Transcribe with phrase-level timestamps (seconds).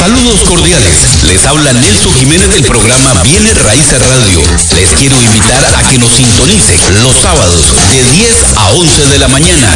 [0.00, 0.96] Saludos cordiales.
[1.28, 4.40] Les habla Nelson Jiménez del programa Viene Raíces Radio.
[4.74, 7.60] Les quiero invitar a que nos sintonicen los sábados
[7.92, 9.68] de 10 a 11 de la mañana.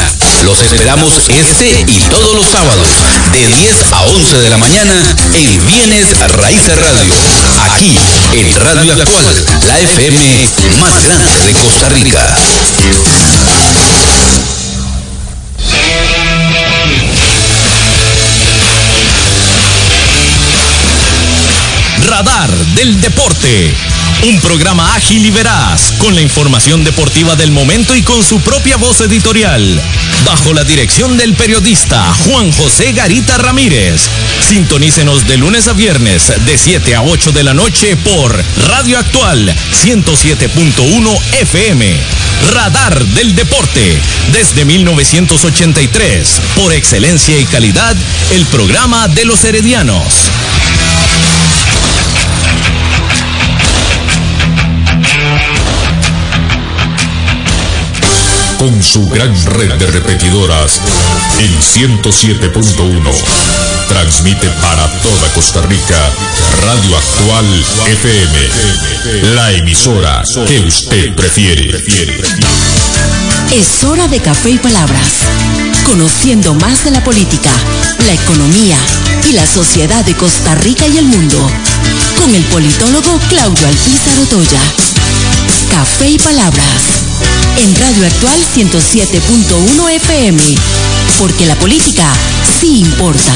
[0.42, 2.88] Los esperamos este y todos los sábados
[3.34, 4.94] de 10 a 11 de la mañana
[5.34, 7.12] en Bienes Raíces Radio.
[7.70, 7.94] Aquí
[8.32, 10.48] en Radio Actual, la FM
[10.80, 12.34] más grande de Costa Rica.
[22.14, 23.74] Radar del Deporte.
[24.22, 28.76] Un programa ágil y veraz, con la información deportiva del momento y con su propia
[28.76, 29.82] voz editorial.
[30.24, 34.08] Bajo la dirección del periodista Juan José Garita Ramírez.
[34.48, 38.32] Sintonícenos de lunes a viernes, de 7 a 8 de la noche por
[38.68, 39.52] Radio Actual
[39.84, 42.00] 107.1 FM.
[42.52, 44.00] Radar del Deporte.
[44.30, 47.96] Desde 1983, por excelencia y calidad,
[48.30, 50.30] el programa de los heredianos.
[58.64, 60.80] Con su gran red de repetidoras
[61.38, 63.10] en 107.1.
[63.88, 66.10] Transmite para toda Costa Rica
[66.62, 67.44] Radio Actual
[67.88, 71.78] FM, la emisora que usted prefiere.
[73.52, 75.12] Es hora de café y palabras,
[75.84, 77.50] conociendo más de la política,
[78.06, 78.78] la economía
[79.28, 81.36] y la sociedad de Costa Rica y el mundo,
[82.18, 84.60] con el politólogo Claudio Alpizar Otoya.
[85.70, 87.03] Café y palabras
[87.58, 90.38] en Radio Actual 107.1 FM,
[91.18, 92.12] porque la política
[92.60, 93.32] sí importa.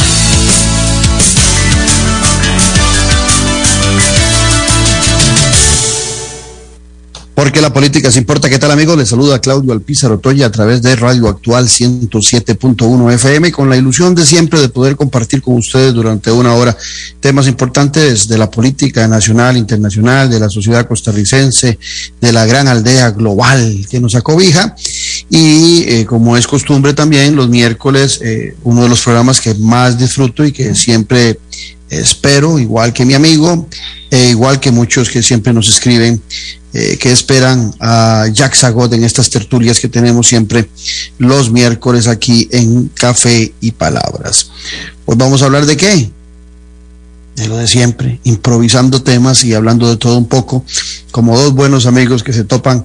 [7.38, 8.50] Porque la política se importa.
[8.50, 8.98] ¿Qué tal, amigos?
[8.98, 14.12] Les saluda Claudio Alpizar Otoya a través de Radio Actual 107.1 FM, con la ilusión
[14.16, 16.76] de siempre de poder compartir con ustedes durante una hora
[17.20, 21.78] temas importantes de la política nacional, internacional, de la sociedad costarricense,
[22.20, 24.74] de la gran aldea global que nos acobija.
[25.30, 29.96] Y eh, como es costumbre también, los miércoles, eh, uno de los programas que más
[29.96, 31.38] disfruto y que siempre
[31.88, 33.68] espero, igual que mi amigo,
[34.10, 36.20] e igual que muchos que siempre nos escriben,
[36.72, 40.68] eh, que esperan a Jack Sagot en estas tertulias que tenemos siempre
[41.18, 44.50] los miércoles aquí en Café y Palabras.
[45.06, 46.10] Hoy vamos a hablar de qué?
[47.36, 50.64] De lo de siempre, improvisando temas y hablando de todo un poco,
[51.10, 52.84] como dos buenos amigos que se topan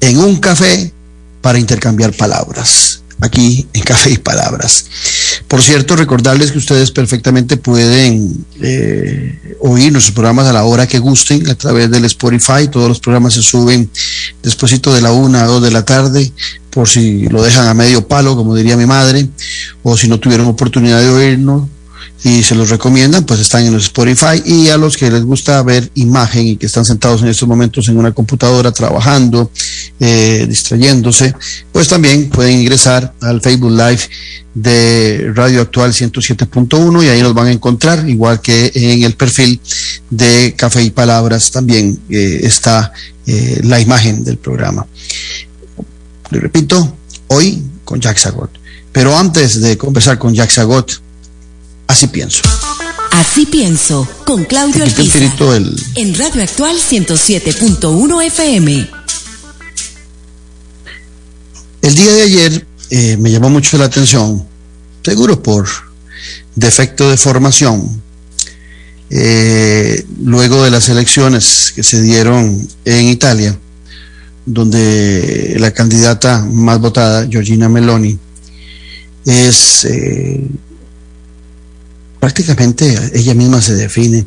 [0.00, 0.92] en un café
[1.40, 4.86] para intercambiar palabras aquí en Café y Palabras.
[5.48, 10.98] Por cierto, recordarles que ustedes perfectamente pueden eh, oír nuestros programas a la hora que
[10.98, 12.68] gusten a través del Spotify.
[12.70, 13.90] Todos los programas se suben
[14.42, 16.32] después de la una o dos de la tarde,
[16.70, 19.28] por si lo dejan a medio palo, como diría mi madre,
[19.82, 21.68] o si no tuvieron oportunidad de oírnos,
[22.22, 25.62] y se los recomiendan, pues están en los Spotify y a los que les gusta
[25.62, 29.50] ver imagen y que están sentados en estos momentos en una computadora trabajando,
[30.00, 31.34] eh, distrayéndose,
[31.72, 34.08] pues también pueden ingresar al Facebook Live
[34.54, 39.60] de Radio Actual 107.1 y ahí nos van a encontrar, igual que en el perfil
[40.10, 42.92] de Café y Palabras también eh, está
[43.26, 44.86] eh, la imagen del programa.
[46.30, 46.96] Le repito,
[47.28, 48.50] hoy con Jack Sagot.
[48.92, 51.02] Pero antes de conversar con Jack Sagot,
[51.86, 52.42] Así pienso.
[53.10, 55.22] Así pienso, con Claudio Alpizar.
[55.94, 58.90] En Radio Actual 107.1 FM.
[61.82, 64.44] El día de ayer eh, me llamó mucho la atención,
[65.04, 65.68] seguro por
[66.54, 68.02] defecto de formación,
[69.10, 73.58] eh, luego de las elecciones que se dieron en Italia,
[74.46, 78.18] donde la candidata más votada, Georgina Meloni,
[79.26, 80.46] es eh,
[82.24, 84.24] prácticamente ella misma se define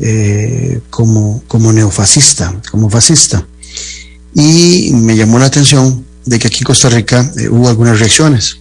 [0.00, 3.46] eh, como, neofascista, como fascista.
[4.34, 8.58] Y me llamó la atención de que aquí en Costa Rica eh, hubo algunas reacciones,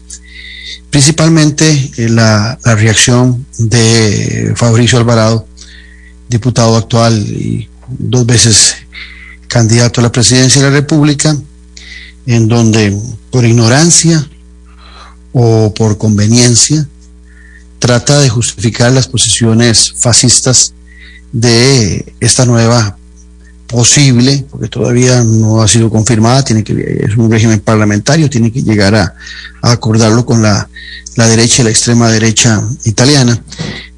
[0.92, 1.66] principalmente
[1.98, 5.48] eh, la, la, reacción de Fabricio Alvarado,
[6.30, 8.76] diputado actual y dos veces
[9.48, 11.36] candidato a la presidencia de la República,
[12.28, 12.96] en donde
[13.32, 14.30] por ignorancia
[15.34, 16.88] o por conveniencia
[17.80, 20.74] trata de justificar las posiciones fascistas
[21.32, 22.98] de esta nueva
[23.68, 28.64] posible, porque todavía no ha sido confirmada, tiene que, es un régimen parlamentario, tiene que
[28.64, 29.14] llegar a,
[29.62, 30.70] acordarlo con la,
[31.16, 33.42] derecha y la extrema derecha italiana,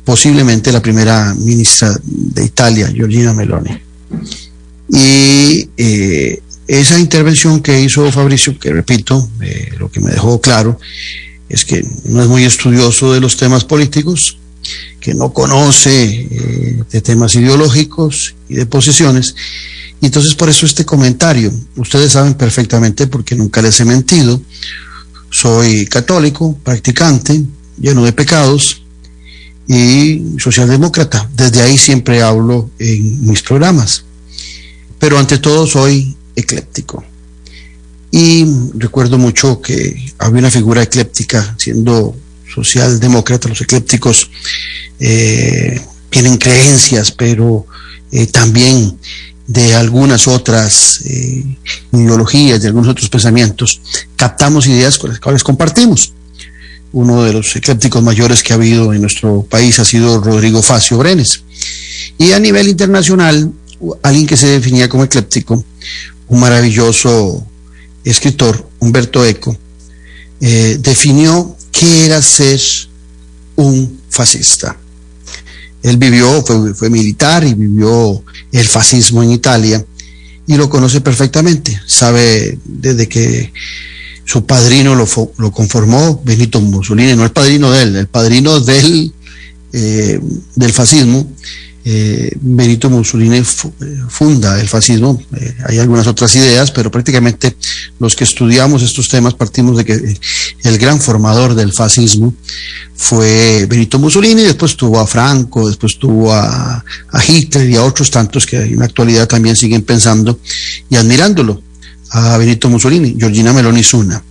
[0.03, 3.77] posiblemente la primera ministra de Italia, Giorgina Meloni.
[4.91, 10.79] Y eh, esa intervención que hizo Fabricio, que repito, eh, lo que me dejó claro,
[11.49, 14.37] es que no es muy estudioso de los temas políticos,
[14.99, 19.35] que no conoce eh, de temas ideológicos y de posiciones.
[20.01, 24.39] Y entonces por eso este comentario, ustedes saben perfectamente porque nunca les he mentido,
[25.31, 27.41] soy católico, practicante,
[27.79, 28.81] lleno de pecados
[29.67, 31.29] y socialdemócrata.
[31.35, 34.03] Desde ahí siempre hablo en mis programas.
[34.97, 37.03] Pero ante todo soy ecléptico.
[38.11, 38.45] Y
[38.75, 42.15] recuerdo mucho que había una figura ecléptica, siendo
[42.53, 44.29] socialdemócrata, los eclépticos
[44.99, 45.79] eh,
[46.09, 47.65] tienen creencias, pero
[48.11, 48.97] eh, también
[49.45, 51.43] de algunas otras eh,
[51.91, 53.81] ideologías, de algunos otros pensamientos,
[54.15, 56.13] captamos ideas con las cuales compartimos.
[56.91, 60.97] Uno de los eclépticos mayores que ha habido en nuestro país ha sido Rodrigo Facio
[60.97, 61.43] Brenes.
[62.17, 63.51] Y a nivel internacional,
[64.03, 65.63] alguien que se definía como ecléptico,
[66.27, 67.45] un maravilloso
[68.09, 69.57] escritor, Humberto Eco,
[70.41, 72.59] eh, definió qué era ser
[73.55, 74.77] un fascista.
[75.83, 76.43] Él vivió,
[76.75, 79.85] fue, militar y vivió el fascismo en Italia
[80.45, 81.79] y lo conoce perfectamente.
[81.85, 83.53] Sabe desde que
[84.25, 85.07] su padrino lo,
[85.37, 89.13] lo conformó, Benito Mussolini, no el padrino de él, el padrino del,
[89.73, 90.19] eh,
[90.55, 91.31] del fascismo,
[91.85, 93.43] eh, Benito Mussolini eh,
[94.09, 95.21] funda el fascismo.
[95.35, 97.55] Eh, hay algunas otras ideas, pero prácticamente
[97.99, 100.17] los que estudiamos estos temas partimos de que
[100.63, 102.33] el gran formador del fascismo
[102.95, 106.83] fue Benito Mussolini, después tuvo a Franco, después tuvo a,
[107.27, 110.39] Hitler y a otros tantos que en la actualidad también siguen pensando
[110.89, 111.61] y admirándolo
[112.11, 114.21] a Benito Mussolini, Georgina Meloni Zuna.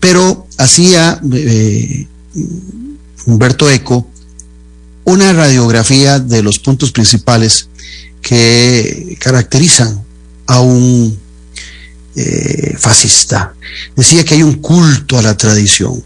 [0.00, 1.20] Pero hacía
[3.26, 4.08] Humberto Eco
[5.08, 7.70] una radiografía de los puntos principales
[8.20, 10.04] que caracterizan
[10.46, 11.18] a un
[12.14, 13.54] eh, fascista.
[13.96, 16.04] Decía que hay un culto a la tradición.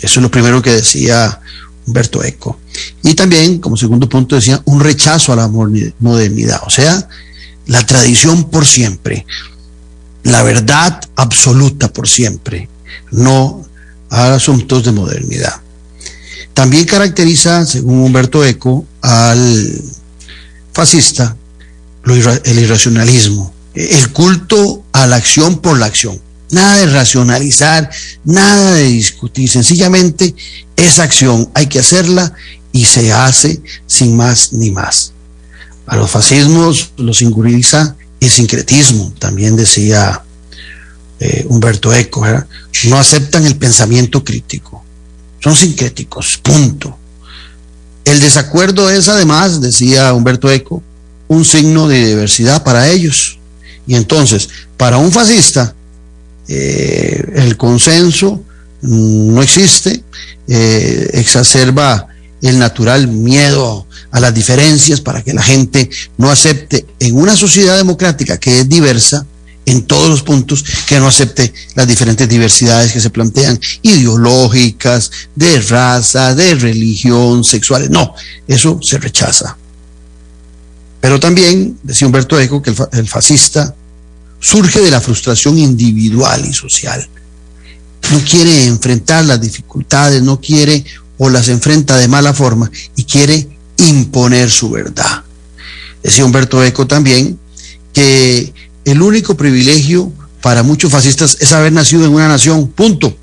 [0.00, 1.40] Eso es lo primero que decía
[1.86, 2.58] Humberto Eco.
[3.04, 7.08] Y también, como segundo punto, decía un rechazo a la modernidad, o sea,
[7.66, 9.24] la tradición por siempre,
[10.24, 12.68] la verdad absoluta por siempre,
[13.12, 13.64] no
[14.10, 15.62] a asuntos de modernidad.
[16.54, 19.82] También caracteriza, según Humberto Eco, al
[20.72, 21.36] fascista
[22.04, 26.20] el irracionalismo, el culto a la acción por la acción.
[26.50, 27.90] Nada de racionalizar,
[28.24, 30.34] nada de discutir, sencillamente
[30.76, 32.34] esa acción hay que hacerla
[32.72, 35.12] y se hace sin más ni más.
[35.86, 40.22] A los fascismos los singulariza el sincretismo, también decía
[41.20, 42.24] eh, Humberto Eco,
[42.84, 44.71] no aceptan el pensamiento crítico
[45.42, 46.96] son sincréticos, punto.
[48.04, 50.82] El desacuerdo es además, decía Humberto Eco,
[51.28, 53.38] un signo de diversidad para ellos.
[53.86, 55.74] Y entonces, para un fascista,
[56.48, 58.42] eh, el consenso
[58.82, 60.02] no existe,
[60.46, 62.08] eh, exacerba
[62.40, 67.76] el natural miedo a las diferencias para que la gente no acepte en una sociedad
[67.76, 69.26] democrática que es diversa,
[69.64, 75.60] en todos los puntos que no acepte las diferentes diversidades que se plantean, ideológicas, de
[75.60, 77.90] raza, de religión, sexuales.
[77.90, 78.14] No,
[78.46, 79.56] eso se rechaza.
[81.00, 83.74] Pero también, decía Humberto Eco, que el, el fascista
[84.40, 87.08] surge de la frustración individual y social.
[88.10, 90.84] No quiere enfrentar las dificultades, no quiere
[91.18, 95.22] o las enfrenta de mala forma y quiere imponer su verdad.
[96.02, 97.38] Decía Humberto Eco también
[97.92, 98.52] que
[98.84, 103.16] el único privilegio para muchos fascistas es haber nacido en una nación, punto.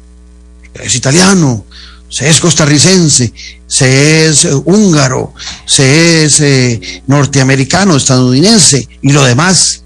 [0.73, 1.65] Es italiano,
[2.09, 3.33] se es costarricense,
[3.67, 5.33] se es eh, húngaro,
[5.65, 9.83] se es eh, norteamericano, estadounidense, y lo demás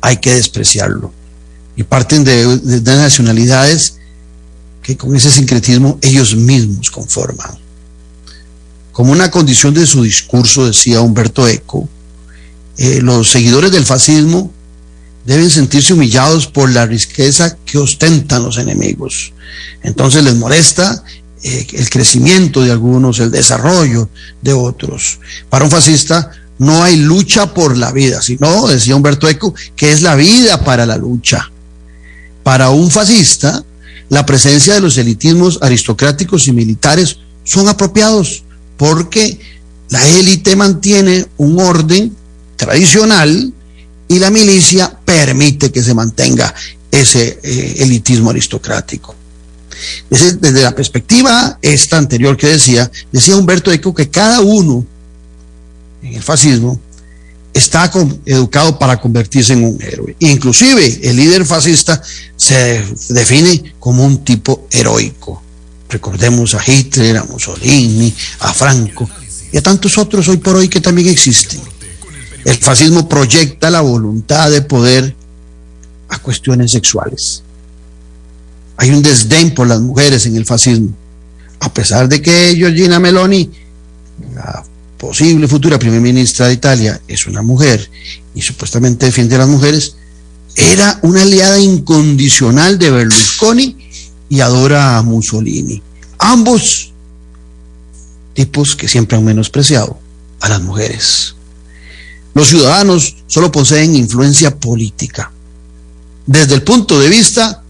[0.00, 1.12] hay que despreciarlo.
[1.76, 3.98] Y parten de nacionalidades
[4.82, 7.58] que con ese sincretismo ellos mismos conforman.
[8.90, 11.88] Como una condición de su discurso, decía Humberto Eco,
[12.78, 14.50] eh, los seguidores del fascismo
[15.28, 19.34] deben sentirse humillados por la riqueza que ostentan los enemigos.
[19.82, 21.04] Entonces les molesta
[21.42, 24.08] eh, el crecimiento de algunos, el desarrollo
[24.40, 25.18] de otros.
[25.50, 30.00] Para un fascista no hay lucha por la vida, sino, decía Humberto Eco, que es
[30.00, 31.52] la vida para la lucha.
[32.42, 33.62] Para un fascista,
[34.08, 38.44] la presencia de los elitismos aristocráticos y militares son apropiados
[38.78, 39.38] porque
[39.90, 42.16] la élite mantiene un orden
[42.56, 43.52] tradicional
[44.08, 46.52] y la milicia permite que se mantenga
[46.90, 49.14] ese eh, elitismo aristocrático.
[50.10, 54.84] Desde, la perspectiva esta anterior que decía, decía Humberto Eco que cada uno
[56.02, 56.80] en el fascismo
[57.52, 57.90] está
[58.24, 60.16] educado para convertirse en un héroe.
[60.20, 62.02] Inclusive el líder fascista
[62.36, 65.42] se define como un tipo heroico.
[65.88, 69.08] Recordemos a Hitler, a Mussolini, a Franco
[69.52, 71.60] y a tantos otros hoy por hoy que también existen.
[72.44, 75.14] El fascismo proyecta la voluntad de poder
[76.08, 77.42] a cuestiones sexuales.
[78.76, 80.90] Hay un desdén por las mujeres en el fascismo,
[81.60, 83.50] a pesar de que Gina Meloni,
[84.34, 84.64] la
[84.96, 87.90] posible futura primera ministra de Italia, es una mujer
[88.34, 89.96] y supuestamente defiende a las mujeres,
[90.54, 93.76] era una aliada incondicional de Berlusconi
[94.28, 95.82] y adora a Mussolini.
[96.18, 96.92] Ambos
[98.34, 99.98] tipos que siempre han menospreciado
[100.40, 101.34] a las mujeres.
[102.38, 105.32] Los ciudadanos solo poseen influencia política
[106.24, 107.64] desde el punto de vista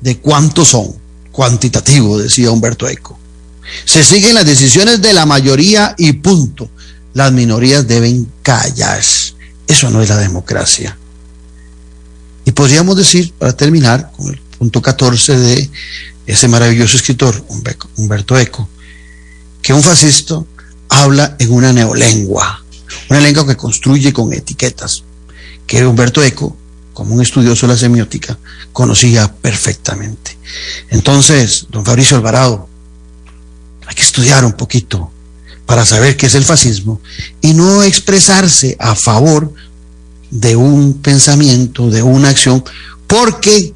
[0.00, 0.92] de cuántos son,
[1.30, 3.16] cuantitativo, decía Humberto Eco.
[3.84, 6.68] Se siguen las decisiones de la mayoría y punto.
[7.14, 9.00] Las minorías deben callar.
[9.68, 10.98] Eso no es la democracia.
[12.44, 15.70] Y podríamos decir, para terminar, con el punto 14 de
[16.26, 17.46] ese maravilloso escritor,
[17.96, 18.68] Humberto Eco,
[19.62, 20.42] que un fascista
[20.88, 22.64] habla en una neolengua,
[23.10, 25.04] una lengua que construye con etiquetas,
[25.66, 26.56] que Humberto Eco
[26.98, 28.36] como un estudioso de la semiótica,
[28.72, 30.36] conocía perfectamente.
[30.90, 32.68] Entonces, don Fabricio Alvarado,
[33.86, 35.08] hay que estudiar un poquito
[35.64, 37.00] para saber qué es el fascismo
[37.40, 39.54] y no expresarse a favor
[40.32, 42.64] de un pensamiento, de una acción,
[43.06, 43.72] porque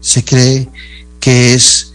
[0.00, 0.68] se cree
[1.18, 1.92] que es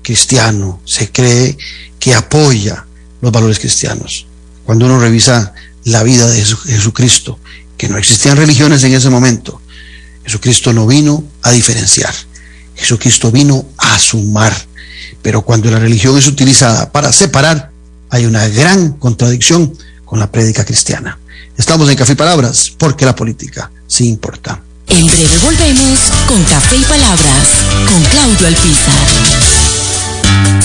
[0.00, 1.58] cristiano, se cree
[1.98, 2.86] que apoya
[3.20, 4.26] los valores cristianos.
[4.64, 5.52] Cuando uno revisa
[5.86, 7.38] la vida de Jesucristo,
[7.76, 9.60] que no existían religiones en ese momento,
[10.24, 12.12] Jesucristo no vino a diferenciar,
[12.74, 14.52] Jesucristo vino a sumar.
[15.22, 17.70] Pero cuando la religión es utilizada para separar,
[18.10, 21.18] hay una gran contradicción con la prédica cristiana.
[21.56, 24.60] Estamos en Café y Palabras porque la política sí importa.
[24.88, 27.48] En breve volvemos con Café y Palabras
[27.88, 29.06] con Claudio Alpizar.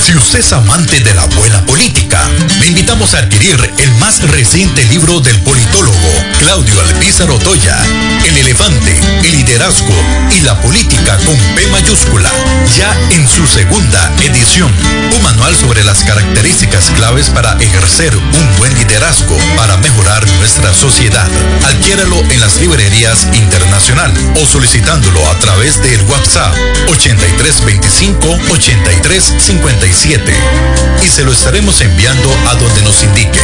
[0.04, 2.20] Si usted es amante de la buena política,
[2.60, 5.96] le invitamos a adquirir el más reciente libro del politólogo
[6.40, 7.78] Claudio Alpizar Otoya,
[8.26, 9.94] El elefante, el liderazgo
[10.36, 12.32] y la política con P mayúscula,
[12.76, 14.74] ya en su segunda edición.
[15.16, 21.30] Un manual sobre las características claves para ejercer un buen liderazgo para mejorar nuestra sociedad.
[21.68, 26.56] Adquiéralo en las librerías internacional o solicitándolo a través del WhatsApp
[26.88, 28.40] 8325
[29.92, 33.40] 8350 y se lo estaremos enviando a donde nos indique.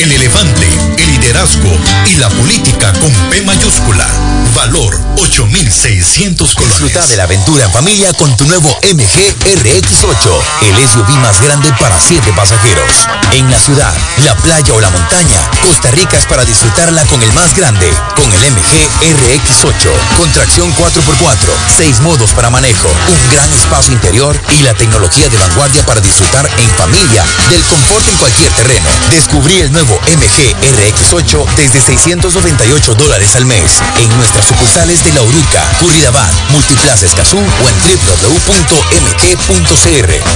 [0.00, 1.70] El elefante, el liderazgo
[2.10, 4.06] y la política con P mayúscula.
[4.54, 6.78] Valor 8600 colones.
[6.78, 11.72] Disfruta de la aventura en familia con tu nuevo MG RX8, el SUV más grande
[11.80, 12.90] para 7 pasajeros.
[13.32, 13.92] En la ciudad,
[14.24, 18.32] la playa o la montaña, Costa Rica es para disfrutarla con el más grande, con
[18.32, 24.62] el MG RX8, con tracción 4x4, 6 modos para manejo, un gran espacio interior y
[24.62, 28.88] la tecnología de vanguardia para disfrutar en familia del confort en cualquier terreno.
[29.10, 35.22] Descubrí el nuevo MG RX8 desde 698 dólares al mes en nuestras sucursales de La
[35.22, 37.76] Uruca, Curridabat, Multiplaza Escazú o en
[38.24, 39.20] www.mg.cr.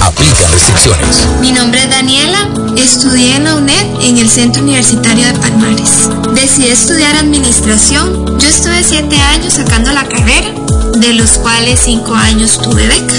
[0.05, 1.27] Aplican restricciones.
[1.41, 6.09] Mi nombre es Daniela, estudié en la UNED en el Centro Universitario de Palmares.
[6.33, 8.39] Decidí estudiar administración.
[8.39, 10.49] Yo estuve siete años sacando la carrera,
[10.99, 13.15] de los cuales cinco años tuve beca.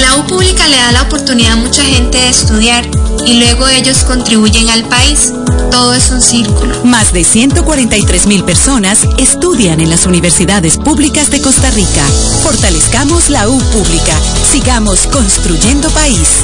[0.00, 2.84] La U pública le da la oportunidad a mucha gente de estudiar
[3.26, 5.32] y luego ellos contribuyen al país.
[5.70, 6.84] Todo es un círculo.
[6.84, 12.04] Más de 143 mil personas estudian en las universidades públicas de Costa Rica.
[12.42, 14.18] Fortalezcamos la U pública.
[14.50, 16.42] Sigamos construyendo país.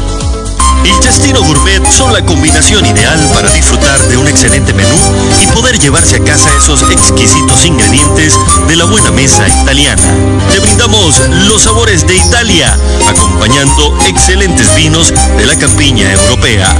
[0.84, 4.96] El Chastino Gourmet son la combinación ideal para disfrutar de un excelente menú
[5.40, 10.02] y poder llevarse a casa esos exquisitos ingredientes de la buena mesa italiana.
[10.50, 12.76] Te brindamos los sabores de Italia,
[13.08, 16.76] acompañando excelentes vinos de la campiña europea.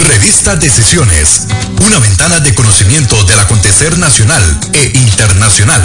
[0.06, 1.42] Revista Decisiones,
[1.84, 5.82] una ventana de conocimiento del acontecer nacional e internacional.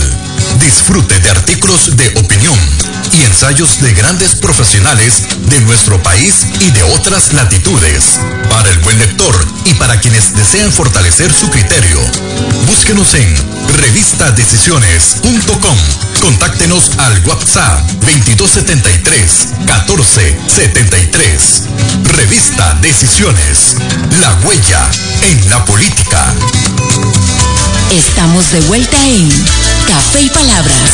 [0.60, 2.58] Disfrute de artículos de opinión
[3.14, 8.20] y ensayos de grandes profesionales de nuestro país y de otras latitudes.
[8.50, 9.34] Para el buen lector
[9.66, 12.00] y para quienes desean fortalecer su criterio,
[12.68, 13.36] búsquenos en
[13.78, 15.78] revistadecisiones.com.
[16.22, 21.64] Contáctenos al WhatsApp 2273 1473.
[22.82, 23.76] Decisiones.
[24.20, 24.90] La huella
[25.24, 26.34] en la política.
[27.92, 29.30] Estamos de vuelta en
[29.88, 30.92] Café y Palabras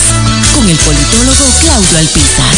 [0.55, 2.53] con el politólogo Claudio Alpizar.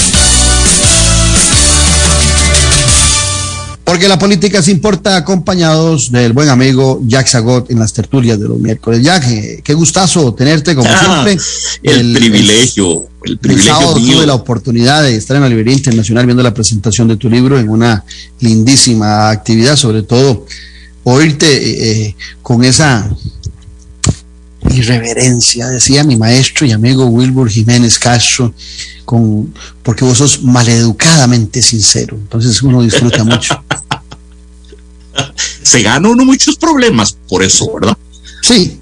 [3.90, 8.48] Porque la política se importa acompañados del buen amigo Jack Zagot en las tertulias de
[8.48, 9.02] los miércoles.
[9.02, 11.44] Jack, eh, qué gustazo tenerte como Ah, siempre.
[11.82, 14.18] El, privilegio, el El privilegio sábado mío.
[14.18, 17.58] tuve la oportunidad de estar en la librería internacional viendo la presentación de tu libro
[17.58, 18.06] en una
[18.42, 20.46] lindísima actividad, sobre todo
[21.04, 23.10] oírte eh, eh, con esa
[24.74, 28.54] irreverencia, decía mi maestro y amigo Wilbur Jiménez Castro,
[29.06, 33.62] con, porque vos sos maleducadamente sincero, entonces uno disfruta mucho.
[35.64, 37.98] Se gana uno muchos problemas por eso, ¿verdad?
[38.42, 38.80] Sí,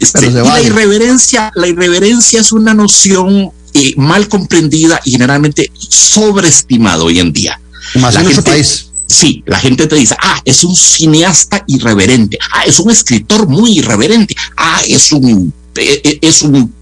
[0.00, 5.12] Este, Pero se y la irreverencia, la irreverencia es una noción eh, mal comprendida y
[5.12, 7.60] generalmente sobreestimada hoy en día.
[7.96, 8.87] más La en nuestro gente- país.
[9.08, 13.78] Sí, la gente te dice, ah, es un cineasta irreverente, ah, es un escritor muy
[13.78, 16.74] irreverente, ah, es un, eh, eh, es un,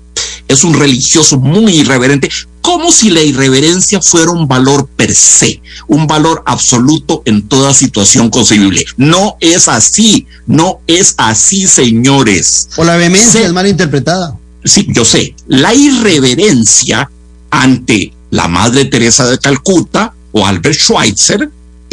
[0.48, 2.28] es un religioso muy irreverente,
[2.60, 8.28] como si la irreverencia fuera un valor per se, un valor absoluto en toda situación
[8.28, 8.84] concebible.
[8.96, 12.70] No es así, no es así, señores.
[12.76, 14.36] O la vehemencia es mal interpretada.
[14.64, 17.08] Sí, yo sé, la irreverencia
[17.50, 21.48] ante la Madre Teresa de Calcuta o Albert Schweitzer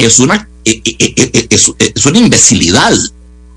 [0.05, 2.93] es una, eh, eh, eh, es, una imbecilidad.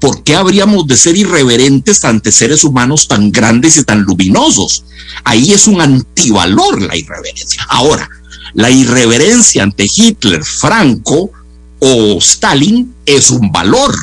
[0.00, 4.84] ¿Por qué habríamos de ser irreverentes ante seres humanos tan grandes y tan luminosos?
[5.24, 7.64] Ahí es un antivalor la irreverencia.
[7.68, 8.08] Ahora,
[8.54, 11.30] la irreverencia ante Hitler, Franco
[11.78, 13.94] o Stalin es un valor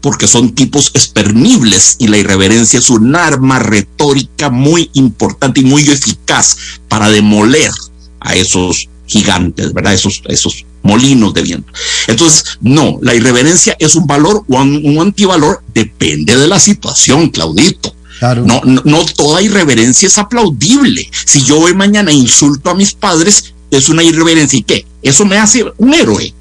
[0.00, 5.82] porque son tipos espernibles y la irreverencia es un arma retórica muy importante y muy
[5.82, 6.56] eficaz
[6.88, 7.72] para demoler
[8.20, 9.94] a esos gigantes, ¿verdad?
[9.94, 11.72] Esos, esos molinos de viento.
[12.06, 17.30] Entonces, no, la irreverencia es un valor o un, un antivalor, depende de la situación,
[17.30, 17.94] Claudito.
[18.18, 18.44] Claro.
[18.46, 21.08] No, no, no toda irreverencia es aplaudible.
[21.26, 24.58] Si yo hoy mañana insulto a mis padres, es una irreverencia.
[24.58, 24.86] ¿Y qué?
[25.02, 26.32] Eso me hace un héroe.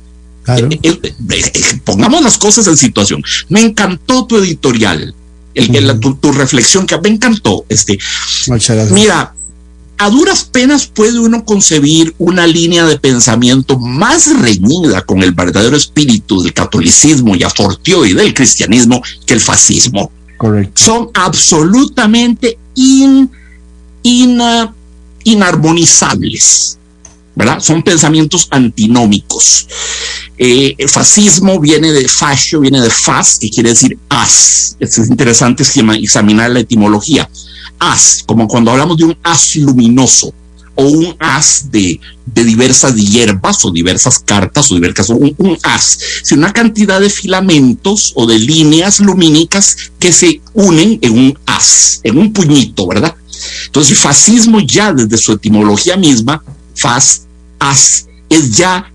[0.43, 0.69] Claro.
[0.71, 0.99] Eh, eh,
[1.31, 3.21] eh, pongamos las cosas en situación.
[3.49, 5.13] Me encantó tu editorial,
[5.53, 7.65] el, el- tu, tu reflexión que me encantó.
[7.67, 7.97] Este,
[8.47, 8.93] Muchas gracias.
[8.93, 9.33] mira,
[9.97, 15.77] a duras penas puede uno concebir una línea de pensamiento más reñida con el verdadero
[15.77, 20.83] espíritu del catolicismo y a fortiori del cristianismo que el fascismo Correcto.
[20.83, 23.29] son absolutamente in,
[24.03, 24.73] ina-
[25.23, 26.77] inarmonizables,
[27.35, 27.59] ¿verdad?
[27.59, 29.67] Son pensamientos antinómicos.
[30.37, 34.75] Eh, el fascismo viene de fascio, viene de fas, que quiere decir as.
[34.79, 37.29] Es interesante examinar la etimología.
[37.79, 40.33] As, como cuando hablamos de un as luminoso
[40.77, 45.97] o un as de, de diversas hierbas o diversas cartas o diversas, un, un as,
[46.23, 52.01] si una cantidad de filamentos o de líneas lumínicas que se unen en un as,
[52.03, 53.15] en un puñito, ¿verdad?
[53.67, 56.43] Entonces, fascismo ya desde su etimología misma,
[56.75, 57.23] fas,
[57.59, 58.91] as, es ya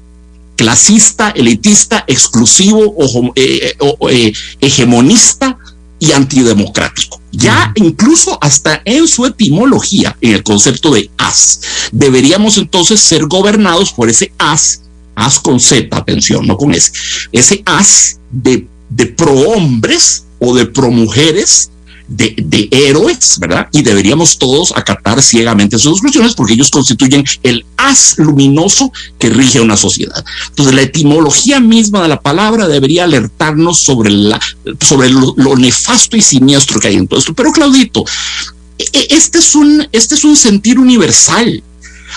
[0.56, 5.56] clasista, elitista, exclusivo, ojo- eh, o- eh, hegemonista
[6.00, 7.20] y antidemocrático.
[7.30, 11.60] Ya incluso hasta en su etimología, en el concepto de as,
[11.92, 14.82] deberíamos entonces ser gobernados por ese as,
[15.14, 16.90] as con Z, atención, no con S,
[17.30, 21.70] ese as de, de pro hombres o de pro mujeres
[22.10, 23.68] de, de héroes, ¿verdad?
[23.72, 29.60] Y deberíamos todos acatar ciegamente sus exclusiones porque ellos constituyen el haz luminoso que rige
[29.60, 30.24] una sociedad.
[30.48, 34.40] Entonces, la etimología misma de la palabra debería alertarnos sobre, la,
[34.80, 37.32] sobre lo, nefasto y siniestro que hay en todo esto.
[37.32, 38.04] Pero, Claudito,
[38.78, 41.62] e- este es un, este es un sentir universal.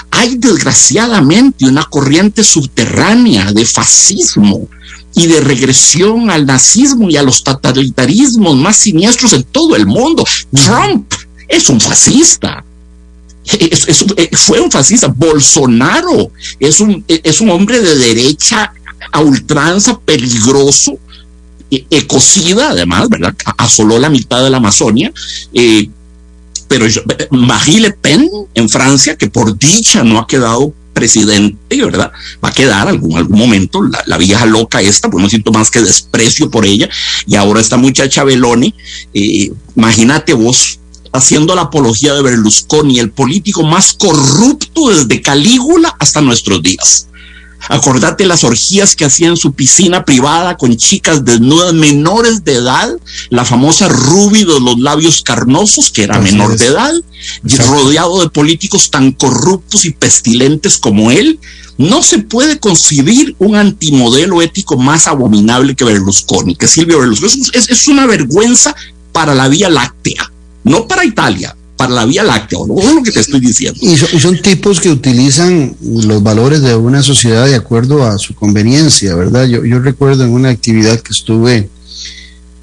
[0.10, 4.68] Hay desgraciadamente una corriente subterránea de fascismo
[5.16, 10.26] y de regresión al nazismo y a los totalitarismos más siniestros en todo el mundo.
[10.54, 11.12] Trump
[11.48, 12.64] es un fascista.
[13.46, 15.08] Es- es eh, fue un fascista.
[15.08, 18.74] Bolsonaro es un, eh, es un hombre de derecha
[19.12, 20.98] a ultranza, peligroso,
[21.70, 23.36] eh, ecocida, además, ¿verdad?
[23.58, 25.12] Asoló la mitad de la Amazonia.
[25.54, 25.90] eh,
[26.68, 32.12] pero eh, Marie Le Pen en Francia, que por dicha no ha quedado presidente, ¿verdad?
[32.44, 35.82] Va a quedar algún, algún momento, la, vieja loca esta, pues no siento más que
[35.82, 36.90] desprecio por ella,
[37.28, 38.74] y ahora esta muchacha Beloni,
[39.14, 40.80] eh, imagínate vos
[41.12, 47.08] haciendo la apología de Berlusconi, el político más corrupto desde Calígula hasta nuestros días.
[47.70, 52.90] Acordate las orgías que hacía en su piscina privada con chicas desnudas menores de edad,
[53.30, 56.94] la famosa Ruby de los labios carnosos, que era menor de edad,
[57.46, 61.40] y rodeado de políticos tan corruptos y pestilentes como él.
[61.78, 67.44] No se puede concebir un antimodelo ético más abominable que Berlusconi, que Silvio Berlusconi.
[67.54, 68.76] Es, es una vergüenza
[69.12, 70.32] para la Vía Láctea,
[70.64, 71.56] no para Italia,
[71.90, 72.80] la Vía Láctea, ¿no?
[72.80, 73.80] es lo que te estoy diciendo.
[73.82, 79.16] Y son, tipos que utilizan los valores de una sociedad de acuerdo a su conveniencia,
[79.16, 79.46] ¿verdad?
[79.46, 81.70] Yo, yo recuerdo en una actividad que estuve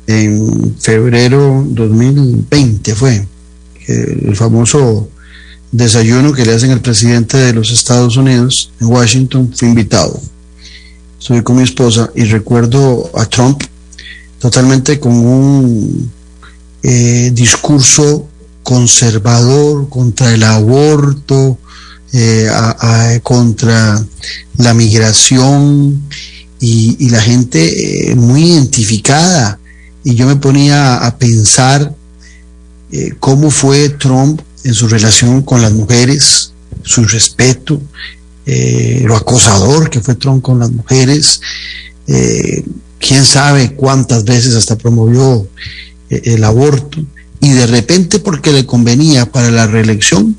[0.07, 3.27] en febrero 2020, fue
[3.87, 5.09] el famoso
[5.73, 10.21] desayuno que le hacen al presidente de los Estados Unidos en Washington, fui invitado.
[11.19, 13.63] Estuve con mi esposa y recuerdo a Trump
[14.39, 16.11] totalmente con un
[16.83, 18.27] eh, discurso
[18.71, 21.59] conservador contra el aborto,
[22.13, 22.49] eh,
[23.21, 24.01] contra
[24.59, 26.01] la migración
[26.61, 29.59] y, la gente eh, muy identificada.
[30.05, 31.97] Y yo me ponía a pensar
[32.93, 36.53] eh, cómo fue Trump en su relación con las mujeres,
[36.85, 37.83] su respeto,
[38.47, 41.41] lo acosador que fue Trump con las mujeres,
[42.07, 45.47] quién sabe cuántas veces hasta promovió
[46.09, 46.99] el aborto
[47.41, 50.37] y de repente porque le convenía para la reelección,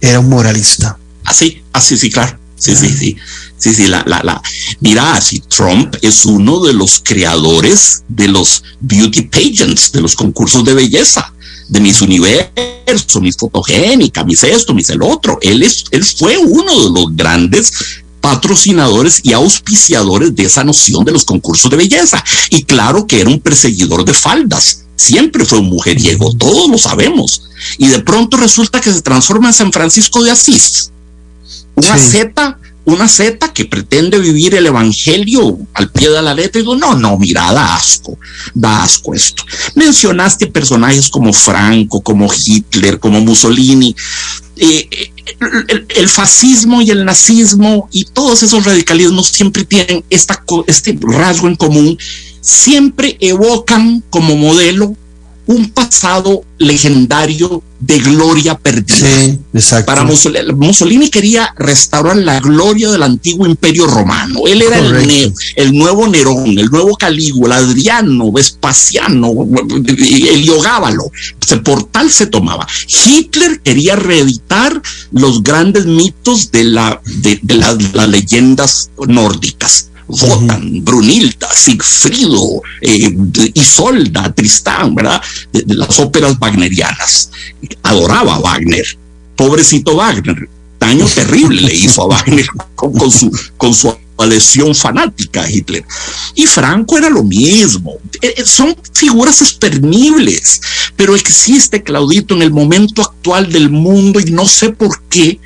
[0.00, 0.98] era un moralista.
[1.24, 2.38] Así, así, sí, claro.
[2.56, 3.16] Sí, sí, sí.
[3.56, 4.42] Sí, sí, la, la, la.
[4.80, 10.64] Mira, si Trump es uno de los creadores de los beauty pageants, de los concursos
[10.64, 11.32] de belleza,
[11.68, 15.38] de mis universos, mis fotogénica, mis esto, mis el otro.
[15.40, 17.72] Él, es, él fue uno de los grandes
[18.20, 22.22] patrocinadores y auspiciadores de esa noción de los concursos de belleza.
[22.50, 27.42] Y claro que era un perseguidor de faldas siempre fue un mujeriego, todos lo sabemos.
[27.78, 30.90] Y de pronto resulta que se transforma en San Francisco de Asís.
[31.74, 36.60] Una zeta, una zeta que pretende vivir el evangelio al pie de la letra.
[36.60, 38.18] Y digo, no, no, mira, da asco,
[38.54, 39.44] da asco esto.
[39.74, 43.94] Mencionaste personajes como Franco, como Hitler, como Mussolini.
[44.56, 45.10] Eh, eh,
[45.96, 51.56] el, fascismo y el nazismo y todos esos radicalismos siempre tienen esta, este rasgo en
[51.56, 51.98] común
[52.40, 54.94] siempre evocan como modelo
[55.46, 58.96] un pasado legendario de gloria perdida.
[58.96, 59.86] Sí, exacto.
[59.86, 64.40] Para Mussolini, Mussolini, quería restaurar la gloria del antiguo imperio romano.
[64.46, 69.32] Él era el, el, nuevo Nerón, el nuevo Calígula, Adriano, Vespasiano,
[69.86, 71.04] Heliogábalo.
[71.62, 72.66] Por tal se tomaba.
[73.04, 74.80] Hitler quería reeditar
[75.12, 83.16] los grandes mitos de, la, de, las leyendas nórdicas Wotan, Brunilda, Sigfrido, eh,
[83.54, 85.22] Isolda, Tristán, ¿verdad?
[85.52, 87.30] De, las óperas wagnerianas.
[87.82, 88.84] Adoraba a Wagner.
[89.36, 90.48] Pobrecito Wagner.
[90.78, 95.84] Daño terrible le hizo a Wagner con, su, con su adhesión fanática a Hitler.
[96.34, 97.94] Y Franco era lo mismo.
[98.20, 100.60] Eh, eh, son figuras espernibles,
[100.96, 105.40] pero existe, Claudito, en el momento actual del mundo y no sé por qué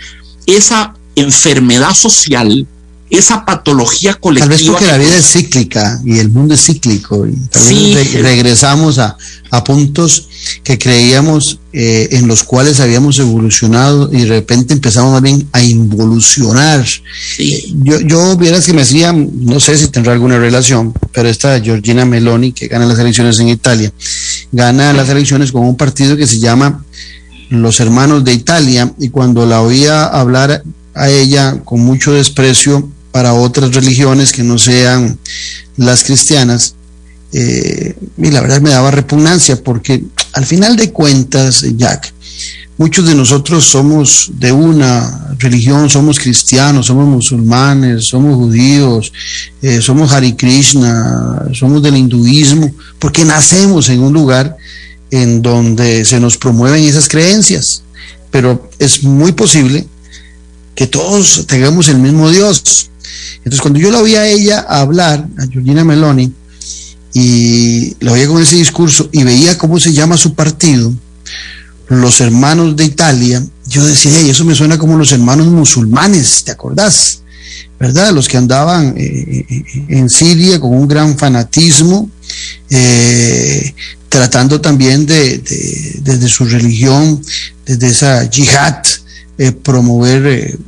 [0.47, 2.67] esa enfermedad social
[3.11, 4.49] esa patología colectiva.
[4.51, 8.23] Tal vez porque la vida es cíclica y el mundo es cíclico y tal vez
[8.23, 9.17] regresamos a,
[9.65, 10.29] puntos
[10.63, 16.87] que creíamos eh, en los cuales habíamos evolucionado y de repente empezamos bien a involucionar.
[17.83, 22.05] Yo, yo vieras que me hacía, no sé si tendrá alguna relación, pero esta Georgina
[22.05, 23.91] Meloni, que gana las elecciones en Italia,
[24.53, 26.85] gana las elecciones con un partido que se llama
[27.49, 30.63] Los Hermanos de Italia y cuando la oía hablar
[30.95, 35.19] a ella con mucho desprecio para otras religiones que no sean
[35.77, 36.77] las cristianas.
[37.33, 40.05] Eh, y la verdad me daba repugnancia porque
[40.35, 42.15] al final de cuentas, Jack,
[42.77, 49.13] muchos de nosotros somos de una religión, somos cristianos, somos musulmanes, somos judíos,
[49.63, 54.57] eh, somos Hare Krishna, somos del hinduismo, porque nacemos en un lugar
[55.11, 57.83] en donde se nos promueven esas creencias.
[58.31, 59.89] Pero es muy posible
[60.77, 62.89] que todos tengamos el mismo Dios.
[63.39, 66.33] Entonces, cuando yo la oía a ella hablar, a Georgina Meloni,
[67.15, 70.93] y la oía con ese discurso y veía cómo se llama su partido,
[71.89, 76.53] los hermanos de Italia, yo decía, hey, eso me suena como los hermanos musulmanes, ¿te
[76.53, 77.23] acordás?
[77.81, 78.13] ¿Verdad?
[78.13, 82.11] Los que andaban eh, eh, en Siria con un gran fanatismo,
[82.71, 83.75] eh,
[84.09, 85.39] tratando también de,
[86.03, 87.23] desde su religión,
[87.65, 88.83] desde esa yihad,
[89.63, 90.59] promover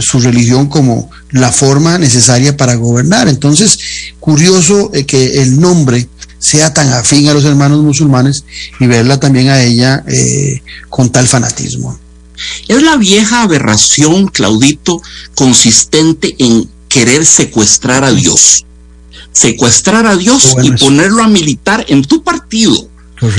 [0.00, 3.28] su religión como la forma necesaria para gobernar.
[3.28, 3.78] Entonces,
[4.20, 6.08] curioso eh, que el nombre
[6.38, 8.44] sea tan afín a los hermanos musulmanes
[8.80, 11.98] y verla también a ella eh, con tal fanatismo.
[12.68, 15.00] Es la vieja aberración, Claudito,
[15.34, 18.66] consistente en querer secuestrar a Dios.
[19.32, 22.88] Secuestrar a Dios y ponerlo a militar en tu partido.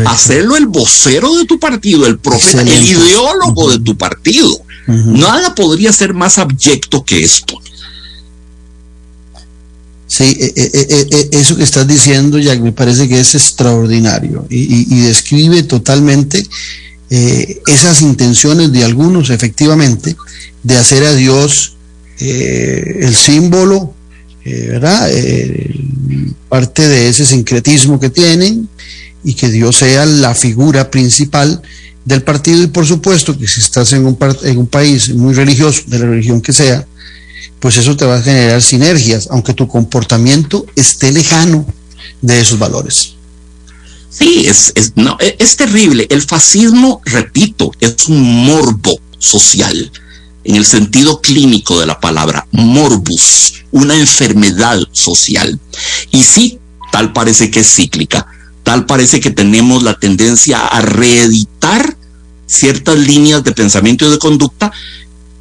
[0.06, 4.50] Hacerlo el vocero de tu partido, el profeta, el ideólogo de tu partido.
[4.88, 7.60] Nada podría ser más abyecto que esto.
[10.14, 15.02] Sí, eh, eh, eh, eso que estás diciendo, Jack, me parece que es extraordinario y,
[15.02, 16.44] describe totalmente
[17.10, 20.16] esas intenciones de algunos, efectivamente,
[20.62, 21.78] de hacer a Dios
[22.20, 23.94] el símbolo,
[24.46, 25.10] ¿verdad?
[26.48, 28.70] parte de ese sincretismo que tienen
[29.24, 31.62] y que Dios sea la figura principal
[32.06, 36.06] del partido y por supuesto que si estás en un, país muy religioso, de la
[36.06, 36.86] religión que sea,
[37.60, 41.66] pues eso te va a generar sinergias, aunque tu comportamiento esté lejano
[42.22, 43.14] de esos valores.
[44.10, 46.06] Sí, es, es, no, e, es, terrible.
[46.10, 49.92] El fascismo, repito, es un morbo social,
[50.44, 55.60] en el sentido clínico de la palabra, morbus, una enfermedad social.
[56.12, 56.60] Y sí,
[56.92, 58.28] tal parece que es cíclica,
[58.64, 61.98] tal parece que tenemos la tendencia a reeditar
[62.46, 64.72] ciertas líneas de pensamiento y de conducta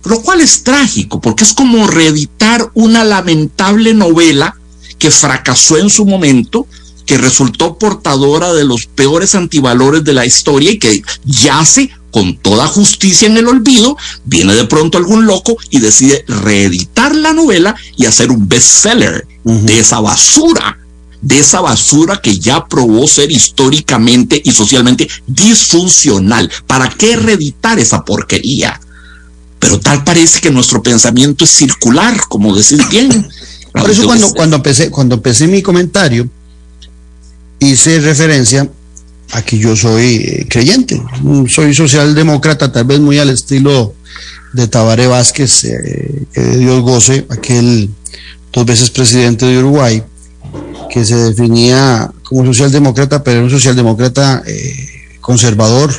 [0.05, 4.57] lo cual es trágico, porque es como reeditar una lamentable novela
[4.99, 6.67] que fracasó en su momento,
[7.07, 12.67] que resultó portadora de los peores antivalores de la historia y que yace con toda
[12.67, 18.05] justicia en el olvido, viene de pronto algún loco y decide reeditar la novela y
[18.05, 20.79] hacer un bestseller de esa basura,
[21.23, 26.51] de esa basura que ya probó ser históricamente y socialmente disfuncional.
[26.67, 28.79] ¿Para qué reeditar esa porquería?
[29.63, 33.29] pero tal parece que nuestro pensamiento es circular, como decís bien.
[33.73, 36.29] Por eso cuando, cuando, empecé, cuando empecé mi comentario,
[37.61, 38.69] hice referencia
[39.31, 41.01] a que yo soy eh, creyente,
[41.49, 43.95] soy socialdemócrata, tal vez muy al estilo
[44.53, 47.89] de Tabaré Vázquez, eh, que Dios goce, aquel
[48.53, 50.03] dos veces presidente de Uruguay,
[50.93, 54.89] que se definía como socialdemócrata, pero era un socialdemócrata eh,
[55.23, 55.91] conservador,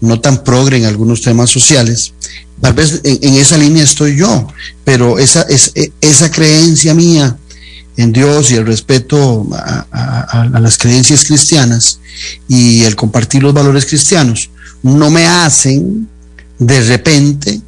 [0.00, 2.14] no tan progre en algunos temas sociales.
[2.58, 4.48] Tal vez en, esa línea estoy yo,
[4.84, 7.36] pero esa, es, e, esa creencia mía
[7.98, 11.98] en Dios y el respeto a, las creencias cristianas
[12.48, 14.48] y el compartir los valores cristianos
[14.82, 16.08] no me hacen
[16.58, 17.60] de repente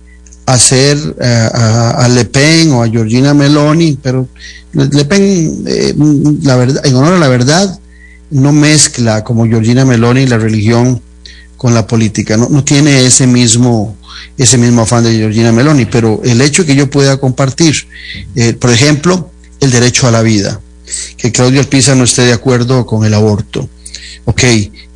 [0.47, 4.29] hacer eh, a, Le Pen o a Georgina Meloni, pero
[4.73, 5.95] Le Pen, eh,
[6.43, 7.79] la verdad, en honor a la verdad,
[8.31, 11.01] no mezcla como Georgina Meloni la religión
[11.57, 13.97] con la política, no, no tiene ese mismo,
[14.37, 17.75] ese mismo afán de Georgina Meloni, pero el hecho que yo pueda compartir,
[18.35, 19.31] eh, por ejemplo,
[19.61, 20.61] el derecho a la vida,
[21.17, 23.69] que Claudio Alpiza no esté de acuerdo con el aborto.
[24.27, 24.43] Ok,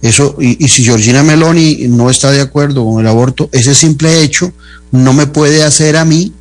[0.01, 4.53] eso, y, si Georgina Meloni no está de acuerdo con el aborto, ese simple hecho
[4.91, 6.33] no me puede hacer a mí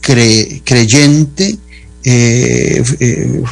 [0.00, 1.58] creyente,
[2.04, 3.42] eh, eh,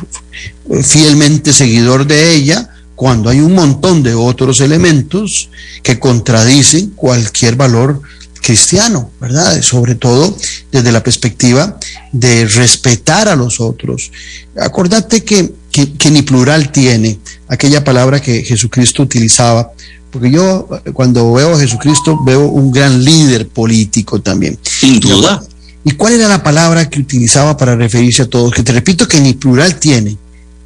[0.82, 5.48] fielmente seguidor de ella, cuando hay un montón de otros elementos
[5.82, 8.02] que contradicen cualquier valor
[8.42, 9.62] cristiano, ¿verdad?
[9.62, 10.36] Sobre todo
[10.72, 11.78] desde la perspectiva
[12.12, 14.10] de respetar a los otros.
[14.60, 19.72] Acordate que, que, ni plural tiene aquella palabra que Jesucristo utilizaba,
[20.10, 24.58] porque yo cuando veo a Jesucristo veo un gran líder político también.
[24.62, 25.42] Sin duda.
[25.84, 28.52] ¿Y cuál era la palabra que utilizaba para referirse a todos?
[28.52, 30.16] Que te repito que ni plural tiene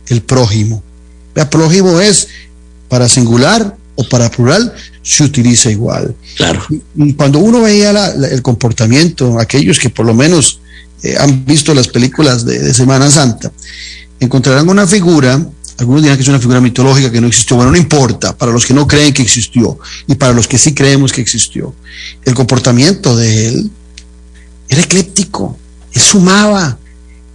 [0.09, 0.83] el prójimo.
[1.35, 2.29] El prójimo es
[2.89, 6.15] para singular o para plural, se utiliza igual.
[6.37, 6.63] Claro.
[6.97, 7.91] Y, cuando uno veía
[8.31, 10.61] el comportamiento, aquellos que por lo menos
[11.03, 13.53] eh, han visto las películas de, Semana Santa,
[14.21, 15.47] encontrarán una figura,
[15.79, 18.65] algunos dirán que es una figura mitológica que no existió, bueno, no importa, para los
[18.65, 21.75] que no creen que existió y para los que sí creemos que existió.
[22.25, 23.71] El comportamiento de él
[24.69, 25.59] era ecléptico,
[25.93, 26.79] él sumaba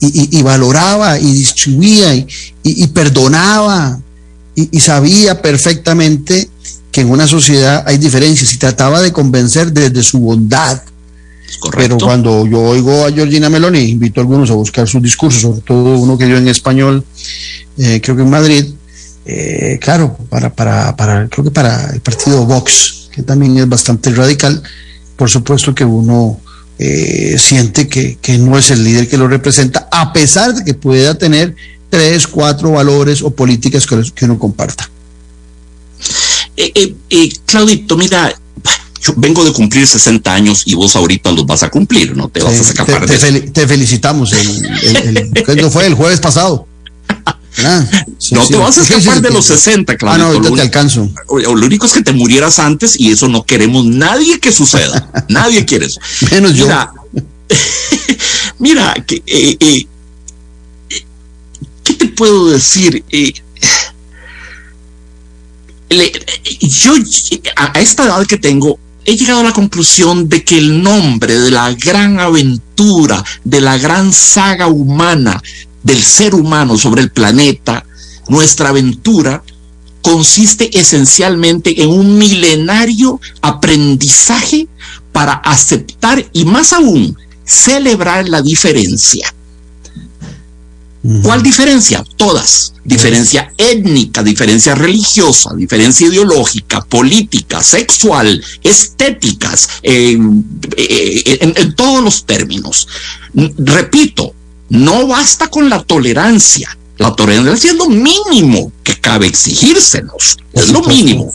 [0.01, 3.99] y, valoraba y distribuía y perdonaba
[4.71, 6.49] y, sabía perfectamente
[6.91, 10.81] que en una sociedad hay diferencias y trataba de convencer desde su bondad.
[11.75, 15.61] Pero cuando yo oigo a Georgina Meloni, invito a algunos a buscar sus discursos, sobre
[15.61, 17.03] todo uno que dio en español,
[17.77, 18.65] eh, creo que en Madrid,
[19.25, 24.11] eh, claro, para, para, para, creo que para el partido Vox, que también es bastante
[24.11, 24.61] radical,
[25.15, 26.39] por supuesto que uno
[26.77, 30.73] eh, siente que, que no es el líder que lo representa, a pesar de que
[30.73, 31.55] pueda tener
[31.89, 34.89] tres, cuatro valores o políticas que, uno comparta.
[36.55, 38.33] Eh, eh, eh, Claudito, mira,
[39.01, 42.29] yo vengo de cumplir 60 años y vos ahorita los vas a cumplir, ¿no?
[42.29, 44.33] Te vas a escapar te, te, felicitamos.
[44.33, 46.67] El, el, fue el jueves pasado.
[47.63, 47.85] Ah,
[48.31, 50.23] no te vas a escapar de los 60, Claudito.
[50.23, 51.09] Ah, no, ahorita te alcanzo.
[51.29, 55.09] Lo único es que te murieras antes y eso no queremos nadie que suceda.
[55.29, 55.99] nadie quiere eso.
[56.31, 57.21] Menos mira, yo.
[58.59, 59.21] mira, que,
[61.83, 63.03] te puedo decir?
[63.11, 63.33] Eh,
[66.61, 66.93] yo
[67.55, 71.51] a esta edad que tengo he llegado a la conclusión de que el nombre de
[71.51, 75.41] la gran aventura, de la gran saga humana,
[75.83, 77.85] del ser humano sobre el planeta,
[78.27, 79.43] nuestra aventura,
[80.01, 84.67] consiste esencialmente en un milenario aprendizaje
[85.11, 89.33] para aceptar y más aún celebrar la diferencia.
[91.23, 92.03] ¿Cuál diferencia?
[92.17, 92.73] Todas.
[92.83, 102.87] Diferencia étnica, diferencia religiosa, diferencia ideológica, política, sexual, estéticas, eh, en, todos los términos.
[103.33, 104.33] Repito,
[104.69, 106.75] no basta con la tolerancia.
[106.97, 110.37] La tolerancia es lo mínimo que cabe exigírsenos.
[110.51, 111.33] Es lo mínimo.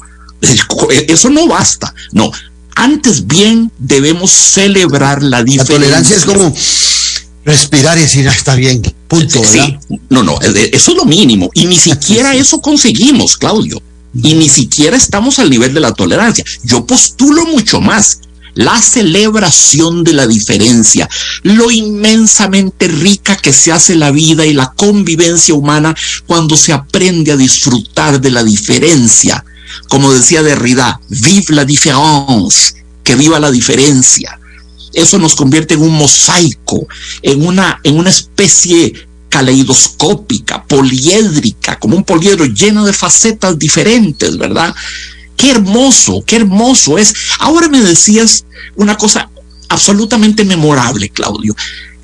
[1.09, 1.95] Eso no basta.
[2.13, 2.31] No.
[2.75, 5.75] Antes bien debemos celebrar la diferencia.
[5.75, 6.55] La tolerancia es como
[7.45, 9.43] respirar y decir, ah, está bien, punto.
[9.45, 9.77] Sí,
[10.09, 11.51] no, no, eso es lo mínimo.
[11.55, 13.81] Y ni siquiera eso conseguimos, Claudio.
[14.23, 16.45] Y ni siquiera estamos al nivel de la tolerancia.
[16.63, 18.21] Yo postulo mucho más.
[18.57, 21.09] La celebración de la diferencia,
[21.43, 25.93] lo inmensamente rica que se hace la vida y la convivencia humana
[26.27, 29.45] cuando se aprende a disfrutar de la diferencia.
[29.89, 34.39] Como decía Derrida, vive la différence, que viva la diferencia
[34.95, 36.87] eso nos convierte en un mosaico,
[37.23, 38.93] en una, en una especie
[39.29, 44.75] caleidoscópica, poliédrica, como un poliedro lleno de facetas diferentes, ¿verdad?
[45.37, 47.13] Qué hermoso, qué hermoso es.
[47.41, 48.45] Ahora me decías
[48.77, 49.29] una cosa
[49.69, 51.57] absolutamente memorable, Claudio.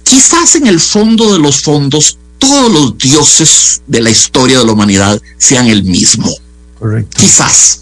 [0.03, 4.72] Quizás en el fondo de los fondos todos los dioses de la historia de la
[4.72, 6.35] humanidad sean el mismo.
[6.79, 7.16] Correcto.
[7.20, 7.81] Quizás.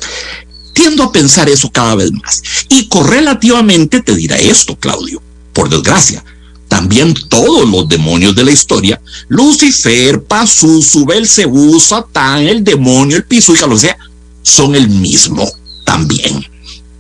[0.79, 2.41] Tiendo a pensar eso cada vez más.
[2.69, 5.21] Y correlativamente te dirá esto, Claudio,
[5.53, 6.25] por desgracia.
[6.69, 13.67] También todos los demonios de la historia, Lucifer, Pazuzu, Belcebú, Satán, el demonio, el Pisuja,
[13.67, 13.99] lo sea,
[14.45, 15.51] son el mismo
[15.85, 16.47] también.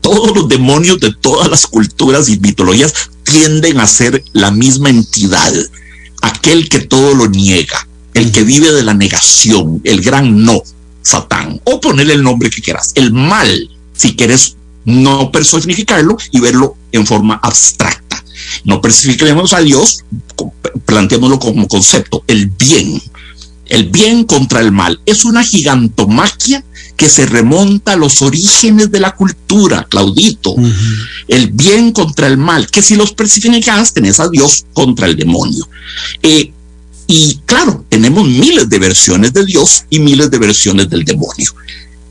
[0.00, 5.54] Todos los demonios de todas las culturas y mitologías tienden a ser la misma entidad,
[6.20, 10.64] aquel que todo lo niega, el que vive de la negación, el gran no,
[11.08, 13.48] Satán, o ponerle el nombre que quieras, el mal,
[13.94, 18.22] si quieres no personificarlo y verlo en forma abstracta.
[18.64, 20.04] No personifiquemos a Dios,
[20.84, 23.00] planteémoslo como concepto, el bien.
[23.70, 26.62] El bien contra el mal es una gigantomaquia
[26.96, 30.54] que se remonta a los orígenes de la cultura, Claudito.
[31.26, 35.66] El bien contra el mal, que si los personificas tenés a Dios contra el demonio.
[36.22, 36.52] Eh,
[37.10, 41.54] y claro, tenemos miles de versiones de Dios y miles de versiones del demonio.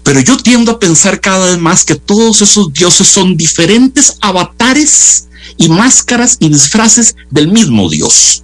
[0.02, 5.28] Pero yo tiendo a pensar cada vez más que todos esos dioses son diferentes avatares
[5.56, 8.44] y máscaras y disfraces del mismo Dios.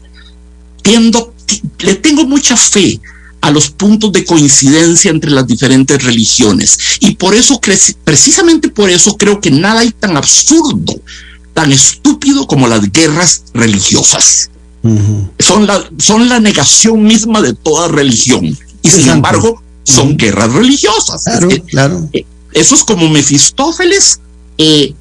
[0.84, 1.34] Tiendo,
[1.80, 3.02] le tengo mucha fe
[3.42, 6.78] a los puntos de coincidencia entre las diferentes religiones.
[7.00, 7.60] Y por eso,
[8.04, 11.02] precisamente por eso, creo que nada hay tan absurdo,
[11.56, 14.52] tan estúpido como las guerras religiosas
[15.40, 18.58] son, la, son la negación misma de toda religión.
[18.82, 21.26] Y sin embargo, son guerras religiosas.
[21.68, 24.20] Claro, eh, eso es como Mefistófeles
[24.58, 24.94] eh,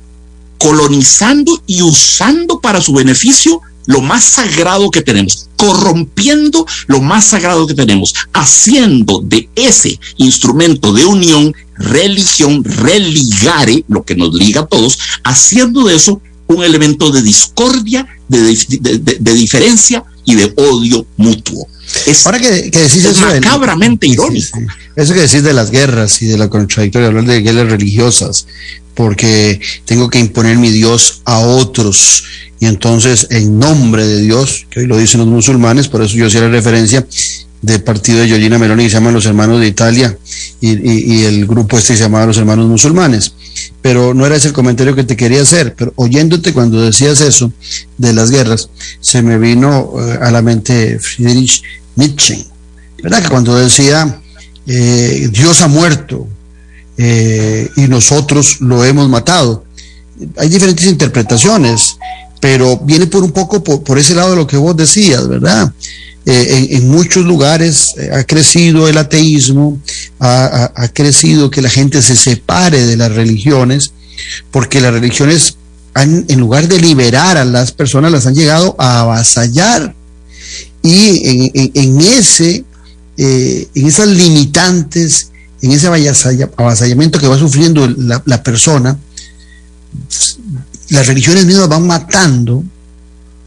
[0.58, 7.66] colonizando y usando para su beneficio lo más sagrado que tenemos, corrompiendo lo más sagrado
[7.66, 14.66] que tenemos, haciendo de ese instrumento de unión, religión, religare, lo que nos liga a
[14.66, 21.66] todos, haciendo de eso un elemento de discordia, de, diferencia y de odio mutuo.
[22.06, 24.58] Es, Ahora que, decís eso macabramente irónico.
[24.96, 28.46] Eso que decís de las guerras y de la contradictoria, hablar de guerras religiosas,
[28.94, 32.24] porque tengo que imponer mi Dios a otros.
[32.60, 36.26] Y entonces, en nombre de Dios, que hoy lo dicen los musulmanes, por eso yo
[36.26, 37.06] hacía la referencia
[37.62, 40.18] del partido de Giorgina Meloni que se llaman los hermanos de Italia
[40.60, 43.32] y, el grupo este se llamaba los hermanos musulmanes
[43.82, 47.52] pero no era ese el comentario que te quería hacer, pero oyéndote cuando decías eso
[47.98, 48.70] de las guerras,
[49.00, 51.62] se me vino eh, a la mente Friedrich
[51.96, 52.46] Nietzsche,
[53.02, 53.22] ¿verdad?
[53.22, 54.20] Que cuando decía,
[54.66, 56.28] eh, Dios ha muerto
[56.96, 59.64] eh, y nosotros lo hemos matado.
[60.36, 61.96] Hay diferentes interpretaciones,
[62.40, 65.72] pero viene por un poco por ese lado de lo que vos decías, ¿verdad?
[66.24, 69.80] Eh, en, muchos lugares eh, ha crecido el ateísmo,
[70.20, 73.92] ha, crecido que la gente se separe de las religiones,
[74.52, 75.56] porque las religiones
[75.94, 79.94] en lugar de liberar a las personas, las han llegado a avasallar.
[80.82, 82.64] Y en, ese,
[83.16, 88.96] eh, en esas limitantes, en ese avasallamiento que va sufriendo la persona,
[90.88, 92.64] las religiones mismas van matando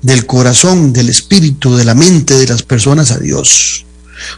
[0.06, 3.82] del corazón, del espíritu, de la mente de las personas a Dios.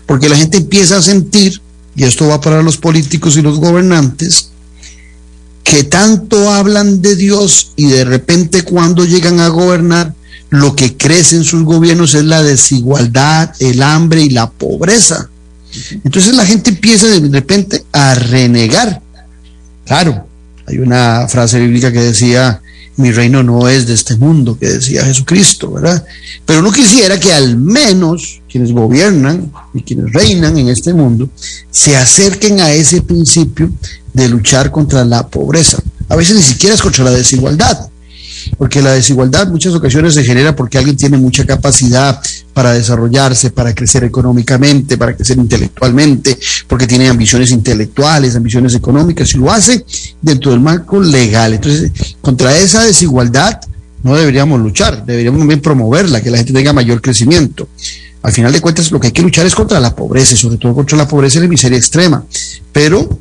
[0.05, 1.61] porque la gente empieza a sentir,
[1.95, 4.49] y esto va para los políticos y los gobernantes,
[5.63, 10.15] que tanto hablan de Dios y de repente cuando llegan a gobernar,
[10.49, 15.29] lo que crece en sus gobiernos es la desigualdad, el hambre y la pobreza.
[16.03, 19.01] Entonces la gente empieza de repente a renegar.
[19.85, 20.27] Claro,
[20.65, 22.61] hay una frase bíblica que decía,
[22.97, 26.03] mi reino no es de este mundo, que decía Jesucristo, ¿verdad?
[26.45, 31.29] Pero no quisiera que al menos quienes gobiernan y quienes reinan en este mundo
[31.69, 33.69] se acerquen a ese principio
[34.13, 35.77] de luchar contra la pobreza.
[36.09, 37.87] A veces ni siquiera es contra la desigualdad,
[38.57, 42.19] porque la desigualdad muchas ocasiones se genera porque alguien tiene mucha capacidad
[42.57, 49.37] para desarrollarse, para crecer económicamente, para crecer intelectualmente, porque tiene ambiciones intelectuales, ambiciones económicas, y
[49.37, 49.85] lo hace
[50.19, 51.53] dentro del marco legal.
[51.53, 53.61] Entonces, contra esa desigualdad
[54.01, 57.69] no deberíamos luchar, deberíamos promoverla, que la gente tenga mayor crecimiento.
[58.23, 60.57] Al final de cuentas, lo que hay que luchar es contra la pobreza, y sobre
[60.57, 62.25] todo contra la pobreza y la miseria extrema.
[62.71, 63.19] Pero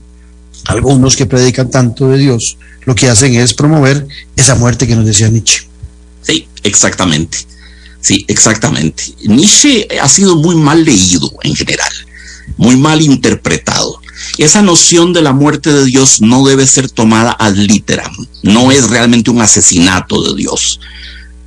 [0.64, 2.56] algunos que predican tanto de Dios,
[2.86, 5.68] lo que hacen es promover esa muerte que nos decía Nietzsche.
[6.22, 7.55] Sí, exactamente.
[8.06, 9.02] Sí, exactamente.
[9.24, 11.90] Nietzsche ha sido muy mal leído en general,
[12.56, 14.00] muy mal interpretado.
[14.38, 18.88] Esa noción de la muerte de Dios no debe ser tomada ad literam, no es
[18.90, 20.78] realmente un asesinato de Dios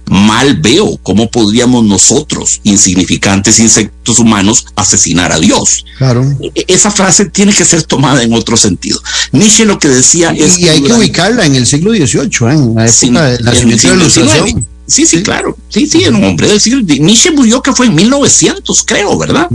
[0.10, 5.86] mal veo cómo podríamos nosotros, insignificantes insectos humanos, asesinar a Dios.
[5.99, 6.26] Claro.
[6.55, 8.99] E-, esa frase tiene que ser tomada en otro sentido.
[9.32, 10.57] Nietzsche lo que decía es...
[10.57, 12.91] Y hay que ubicarla en el siglo XVIII, ¿eh?
[13.03, 14.66] en la época de la ilustración.
[14.90, 15.56] Sí, sí, claro.
[15.70, 16.82] Sí, sí, un hombre del siglo.
[16.82, 19.48] Nietzsche murió que fue en 1900, creo, ¿verdad?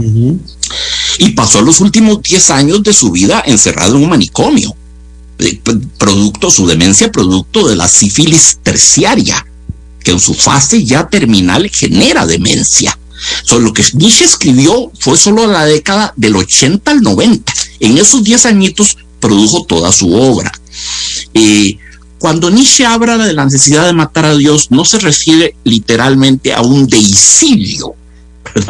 [1.19, 4.75] Y pasó los últimos 10 años de su vida encerrado en un manicomio.
[5.39, 5.59] Eh,
[5.97, 9.45] producto, su demencia, producto de la sífilis terciaria
[10.05, 12.97] que en su fase ya terminal genera demencia.
[13.43, 17.53] Solo lo que Nietzsche escribió fue solo la década del 80 al 90.
[17.79, 20.51] En esos 10 añitos produjo toda su obra.
[21.33, 21.77] Eh,
[22.25, 26.61] cuando Nietzsche habla de la necesidad de matar a Dios, no se refiere literalmente a
[26.63, 27.93] un deicidio,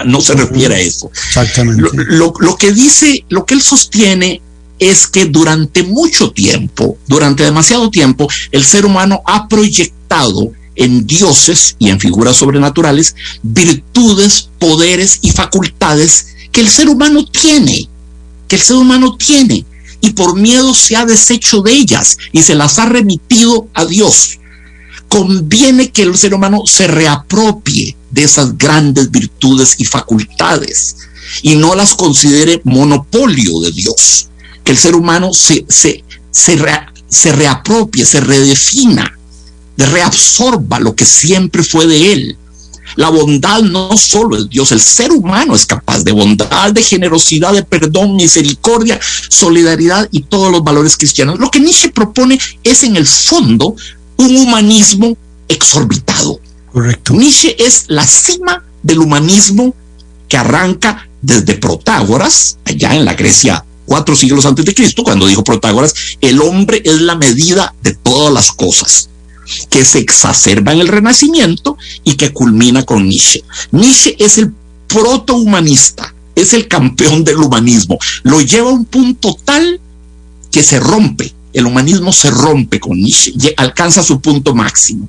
[0.05, 1.09] no se refiere a eso.
[1.25, 1.81] Exactamente.
[2.09, 4.41] Lo, lo, que dice, lo que él sostiene
[4.77, 11.77] es que durante mucho tiempo, durante demasiado tiempo, el ser humano ha proyectado en dioses
[11.79, 17.87] y en figuras sobrenaturales virtudes, poderes y facultades que el ser humano tiene,
[18.49, 19.63] que el ser humano tiene,
[20.01, 24.39] y por miedo se ha deshecho de ellas y se las ha remitido a Dios.
[25.07, 30.97] Conviene que el ser humano se reapropie de esas grandes virtudes y facultades
[31.41, 34.29] y no las considere monopolio de Dios.
[34.63, 36.59] Que el ser humano se, se, se,
[37.07, 39.15] se reapropie, se redefina
[39.83, 42.37] reabsorba lo que siempre fue de él.
[42.95, 47.53] La bondad no solo es Dios, el ser humano es capaz de bondad, de generosidad,
[47.53, 51.39] de perdón, misericordia, solidaridad y todos los valores cristianos.
[51.39, 53.75] Lo que Nietzsche propone es en el fondo
[54.17, 55.17] un humanismo
[55.47, 56.39] exorbitado.
[56.71, 57.13] Correcto.
[57.13, 59.73] Nietzsche es la cima del humanismo
[60.27, 65.43] que arranca desde Protágoras, allá en la Grecia cuatro siglos antes de Cristo, cuando dijo
[65.43, 69.09] Protágoras, el hombre es la medida de todas las cosas
[69.69, 73.43] que se exacerba en el Renacimiento y que culmina con Nietzsche.
[73.71, 74.51] Nietzsche es el
[74.87, 77.97] protohumanista, es el campeón del humanismo.
[78.23, 79.79] Lo lleva a un punto tal
[80.51, 81.33] que se rompe.
[81.53, 85.07] El humanismo se rompe con Nietzsche, alcanza su punto máximo.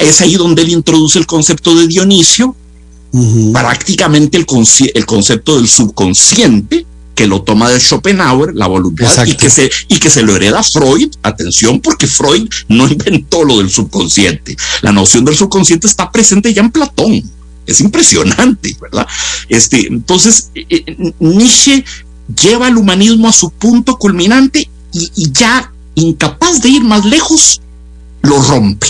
[0.00, 2.54] Es ahí donde él introduce el concepto de Dionisio,
[3.52, 4.46] prácticamente el,
[4.94, 6.84] el concepto del subconsciente,
[7.16, 10.62] que lo toma de Schopenhauer, la voluntad, y que, se, y que se lo hereda
[10.62, 14.54] Freud, atención, porque Freud no inventó lo del subconsciente.
[14.82, 17.22] La noción del subconsciente está presente ya en Platón.
[17.66, 19.06] Es impresionante, ¿verdad?
[19.48, 21.84] Este, entonces, eh, eh, Nietzsche
[22.40, 27.62] lleva el humanismo a su punto culminante y, ya incapaz de ir más lejos,
[28.20, 28.88] lo rompe.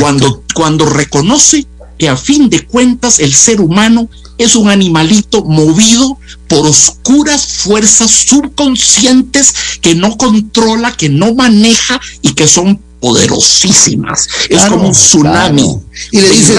[0.00, 1.66] Cuando, cuando reconoce
[1.98, 8.10] que a fin de cuentas el ser humano es un animalito movido por oscuras fuerzas
[8.10, 14.28] subconscientes que no controla, que no maneja y que son poderosísimas.
[14.48, 15.78] es como un tsunami.
[16.12, 16.54] Y le dice,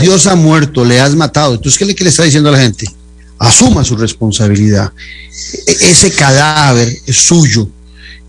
[0.00, 1.54] Dios ha, muerto, le has matado.
[1.54, 2.90] Entonces, ¿qué le, le está diciendo a la gente?
[3.38, 4.92] Asuma su responsabilidad.
[5.66, 7.68] E, ese cadáver es suyo.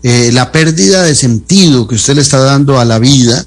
[0.02, 3.44] Eh, la pérdida de sentido que usted le está dando a la vida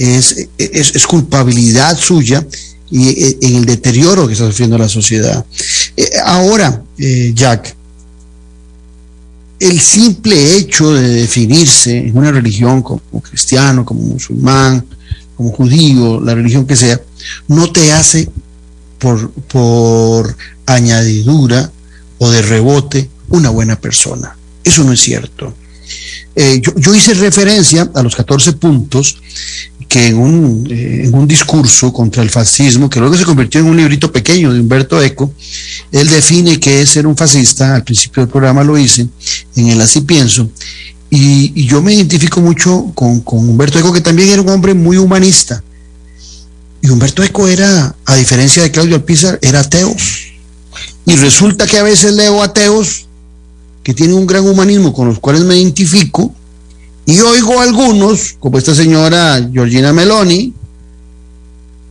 [0.00, 2.44] es, es culpabilidad suya
[2.90, 5.44] y eh, en el deterioro que está sufriendo la sociedad.
[5.96, 7.76] Eh, ahora, eh, Jack,
[9.60, 14.84] el simple hecho de definirse en una religión como cristiano, como musulmán,
[15.36, 17.00] como judío, la religión que sea,
[17.48, 18.28] no te hace
[18.98, 20.36] por, por
[20.66, 21.70] añadidura
[22.18, 24.36] o de rebote una buena persona.
[24.64, 25.54] Eso no es cierto.
[26.36, 29.20] Yo, hice referencia a los 14 puntos
[29.90, 33.66] que en un, eh, en un discurso contra el fascismo, que luego se convirtió en
[33.66, 35.34] un librito pequeño de Humberto Eco,
[35.90, 39.08] él define qué es ser un fascista, al principio del programa lo hice,
[39.56, 40.48] en el Así Pienso,
[41.10, 44.96] y, yo me identifico mucho con, con, Humberto Eco, que también era un hombre muy
[44.96, 45.60] humanista.
[46.80, 49.92] Y Humberto Eco era, a diferencia de Claudio Alpizar, era ateo.
[51.04, 53.06] Y resulta que a veces leo ateos
[53.82, 56.32] que tienen un gran humanismo con los cuales me identifico,
[57.10, 60.54] y oigo a algunos, como esta señora Georgina Meloni,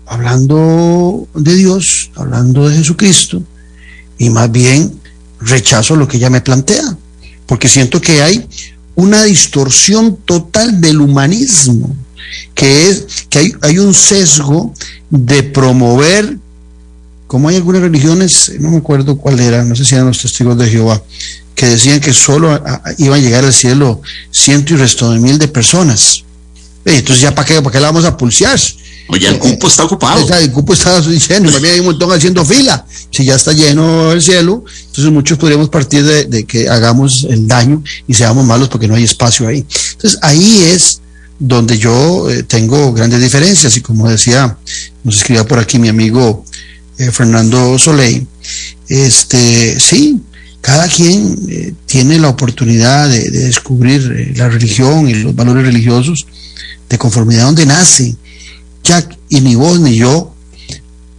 [0.05, 3.43] hablando de Dios, hablando de Jesucristo,
[4.17, 4.97] y más bien
[5.41, 6.95] rechazo lo que ella me plantea,
[7.47, 8.47] porque siento que hay
[8.95, 11.93] una distorsión total del humanismo,
[12.55, 14.73] que es que hay, hay un sesgo
[15.09, 16.37] de promover,
[17.29, 20.57] como hay algunas religiones, no me acuerdo cuál era, no sé si eran los testigos
[20.57, 20.99] de Jehová,
[21.53, 22.59] que decían que solo
[22.97, 24.01] iban a llegar al cielo
[24.31, 26.23] ciento y resto de mil de personas.
[26.85, 28.59] entonces ya para qué, para qué la vamos a pulsear.
[29.09, 30.27] Oye, el cupo está ocupado.
[30.39, 32.83] el cupo está diciendo, también hay un montón haciendo fila.
[33.11, 37.83] Si ya está lleno el cielo, entonces muchos podríamos partir de, que hagamos el daño
[38.07, 39.63] y seamos malos porque no hay espacio ahí.
[39.91, 41.01] Entonces ahí es
[41.37, 44.57] donde yo eh, tengo grandes diferencias y como decía,
[45.03, 46.43] nos escribía por aquí mi amigo
[46.99, 48.27] eh, Fernando Soleil,
[48.87, 50.21] este, sí,
[50.61, 56.27] cada quien eh, tiene la oportunidad de, descubrir la religión y los valores religiosos
[56.87, 58.15] de conformidad donde nace
[59.29, 60.33] y ni vos ni yo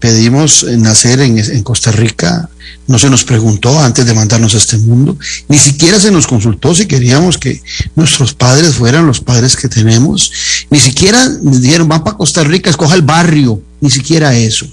[0.01, 2.49] pedimos nacer en, Costa Rica,
[2.89, 5.16] no se nos preguntó antes de mandarnos a este mundo,
[5.47, 7.61] ni siquiera se nos consultó si queríamos que
[7.95, 10.33] nuestros padres fueran los padres que tenemos,
[10.70, 14.66] ni siquiera nos dijeron, van para Costa Rica, escoja el barrio, ni siquiera eso.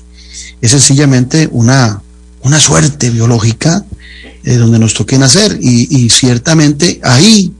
[0.61, 2.01] Es sencillamente una,
[2.41, 3.85] una suerte biológica
[4.43, 5.57] eh, donde nos toque nacer.
[5.61, 7.51] Y, ciertamente ahí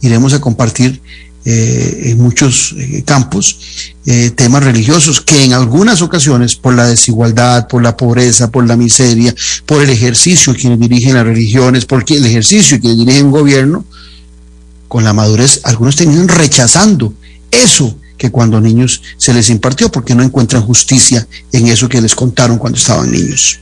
[0.00, 1.00] iremos a compartir
[1.44, 3.58] eh, en muchos eh, campos
[4.06, 8.76] eh, temas religiosos que en algunas ocasiones por la desigualdad, por la pobreza, por la
[8.76, 9.34] miseria,
[9.64, 13.32] por el ejercicio de quienes dirigen las religiones, por el ejercicio de quienes dirigen el
[13.32, 13.84] gobierno,
[14.88, 17.14] con la madurez algunos terminan rechazando
[17.50, 22.14] eso que cuando niños se les impartió porque no encuentran justicia en eso que les
[22.14, 23.60] contaron cuando estaban niños.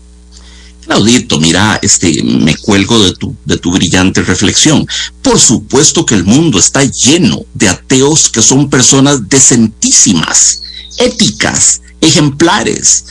[0.87, 4.87] Claudito, mira, este, me cuelgo de tu, de tu brillante reflexión.
[5.21, 10.63] Por supuesto que el mundo está lleno de ateos que son personas decentísimas,
[10.99, 13.05] éticas, ejemplares,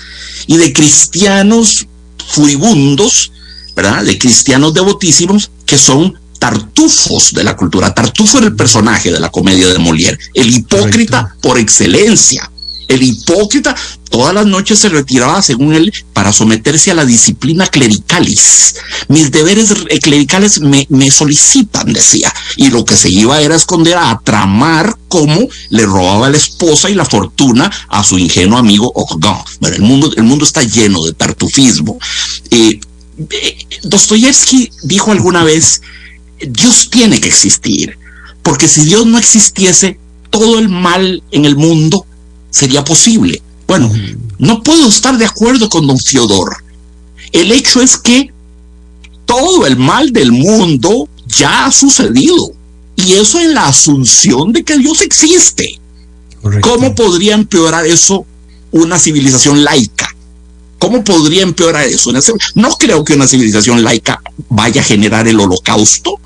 [0.48, 1.88] y de cristianos
[2.28, 3.32] furibundos,
[3.76, 4.04] ¿verdad?
[4.04, 7.92] De cristianos devotísimos que son tartufos de la cultura.
[7.92, 12.52] Tartufo era el personaje de la comedia de Molière, el hipócrita por excelencia.
[12.88, 13.76] El hipócrita
[14.12, 18.76] todas las noches se retiraba, según él, para someterse a la disciplina clericalis.
[19.08, 19.74] Mis deberes
[20.04, 25.84] clericales me, solicitan, decía, y lo que se iba era esconder a tramar cómo le
[25.88, 29.40] robaba la esposa y la fortuna a su ingenuo amigo Organ.
[29.60, 31.98] Bueno, el mundo, el mundo está lleno de tartufismo.
[32.52, 32.80] Eh,
[33.32, 35.82] eh, Dostoyevsky dijo alguna vez,
[36.40, 37.98] Dios tiene que existir,
[38.44, 42.06] porque si Dios no existiese, todo el mal en el mundo
[42.50, 43.42] sería posible.
[43.68, 43.92] Bueno,
[44.38, 46.58] no puedo estar de acuerdo con don Fiodor.
[47.32, 48.32] El hecho es que
[49.26, 52.52] todo el mal del mundo ya ha sucedido.
[52.96, 55.80] Y eso en la asunción de que Dios existe.
[56.62, 58.26] ¿Cómo podría empeorar eso
[58.72, 60.15] una civilización laica?
[60.86, 62.14] ¿Cómo podría empeorar eso?
[62.54, 66.20] No creo que una civilización laica vaya a generar el holocausto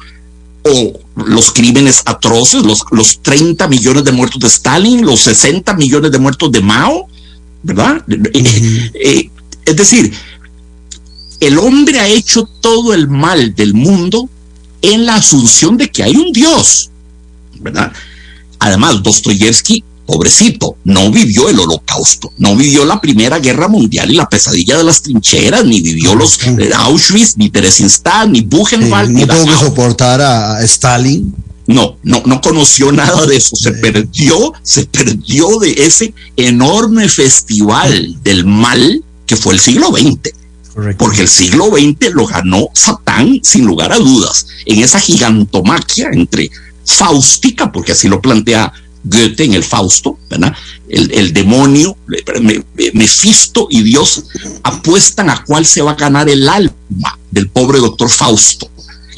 [0.63, 6.11] o los crímenes atroces, los, los 30 millones de muertos de Stalin, los 60 millones
[6.11, 7.07] de muertos de Mao,
[7.63, 8.03] ¿verdad?
[8.09, 9.29] Eh, eh,
[9.63, 10.11] es decir,
[11.39, 14.29] el hombre ha hecho todo el mal del mundo
[14.81, 16.91] en la asunción de que hay un Dios,
[17.61, 17.93] ¿verdad?
[18.59, 24.27] Además, Dostoyevsky, pobrecito, no vivió el holocausto, no vivió la Primera Guerra Mundial y la
[24.27, 29.11] pesadilla de las trincheras, ni vivió los eh, Auschwitz, ni Theresienstadt, ni Buchenwald.
[29.11, 31.31] ni tuvo que soportar a Stalin.
[31.67, 33.55] No, no, no conoció nada de eso.
[33.55, 40.33] Se perdió, se perdió de ese enorme festival del mal que fue el siglo XX.
[40.97, 46.49] Porque el siglo XX lo ganó Satán sin lugar a dudas, en esa gigantomaquia entre
[46.83, 48.73] Faustica, porque así lo plantea
[49.03, 50.53] Goethe en el Fausto, ¿verdad?
[50.87, 51.95] El, demonio,
[52.93, 54.23] Mefisto y Dios
[54.63, 58.69] apuestan a cuál se va a ganar el alma del pobre doctor Fausto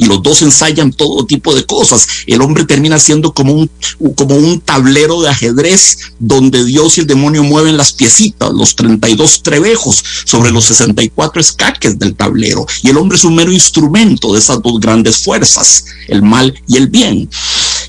[0.02, 2.08] y los dos ensayan todo tipo de cosas.
[2.26, 3.70] El hombre termina siendo como un,
[4.16, 9.44] como un tablero de ajedrez donde Dios y el demonio mueven las piecitas, los 32
[9.44, 12.66] trebejos sobre los 64 escaques del tablero.
[12.82, 16.78] Y el hombre es un mero instrumento de esas dos grandes fuerzas, el mal y
[16.78, 17.30] el bien.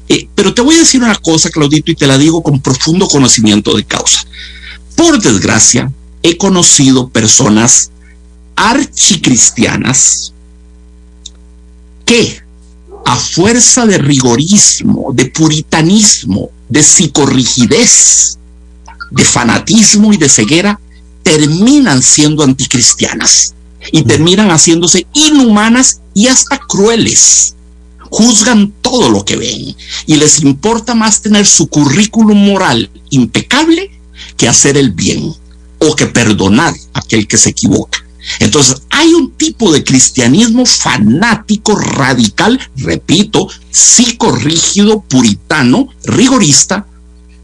[0.09, 3.07] Eh, pero te voy a decir una cosa, Claudito, y te la digo con profundo
[3.07, 4.25] conocimiento de causa.
[4.97, 5.91] Por desgracia,
[6.23, 7.91] he conocido personas
[8.57, 10.33] archicristianas
[12.05, 12.43] que
[13.05, 18.39] a fuerza de rigorismo, de puritanismo, de psicorrigidez,
[19.11, 20.79] de fanatismo y de ceguera,
[21.23, 23.55] terminan siendo anticristianas
[23.91, 27.55] y terminan haciéndose inhumanas y hasta crueles.
[28.13, 29.75] Juzgan todo lo que ven
[30.07, 33.91] y les importa más tener su currículum moral impecable
[34.37, 35.35] que hacer el bien
[35.79, 38.05] o que perdonar a aquel que se equivoca.
[38.39, 46.87] Entonces, hay un tipo de cristianismo fanático, radical, repito, psicorrígido, puritano, rigorista,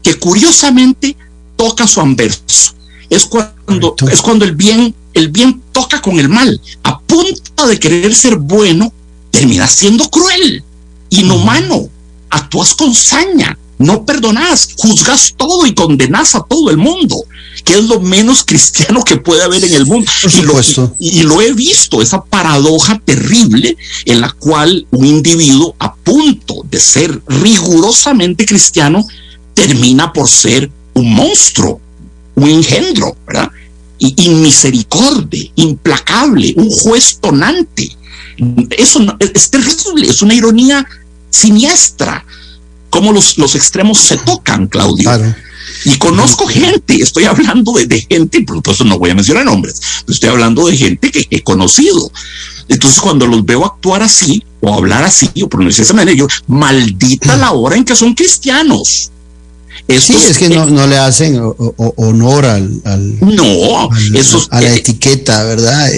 [0.03, 1.17] que curiosamente
[1.55, 2.75] toca su anverso.
[3.09, 6.61] Es cuando, es cuando el bien, el bien toca con el mal.
[6.83, 8.93] A punto de querer ser bueno,
[9.31, 10.63] termina siendo cruel,
[11.09, 11.89] inhumano,
[12.29, 17.15] actúas con saña, no perdonás, juzgas todo y condenas a todo el mundo,
[17.63, 20.11] que es lo menos cristiano que puede haber en el mundo.
[20.37, 20.53] Y lo,
[20.99, 26.79] y lo, he visto, esa paradoja terrible en la cual un individuo a punto de
[26.79, 29.05] ser rigurosamente cristiano
[29.53, 31.79] termina por ser un monstruo,
[32.35, 33.49] un engendro, ¿verdad?
[33.97, 37.95] Y inmisericordia, implacable, un juez tonante.
[38.71, 40.87] Eso es terrible, es una ironía
[41.29, 42.25] siniestra
[42.89, 45.11] cómo los, los extremos se tocan, Claudio.
[45.85, 50.29] Y conozco gente, estoy hablando de, gente, por supuesto no voy a mencionar nombres, estoy
[50.29, 52.11] hablando de gente que he conocido.
[52.67, 56.27] Entonces cuando los veo actuar así, o hablar así, o pronunciar de esa manera, yo,
[56.47, 59.11] maldita la hora en que son cristianos
[59.99, 61.41] sí, es que no, no le hacen
[61.95, 62.81] honor al,
[63.21, 63.89] no,
[64.51, 65.89] a la etiqueta, ¿verdad?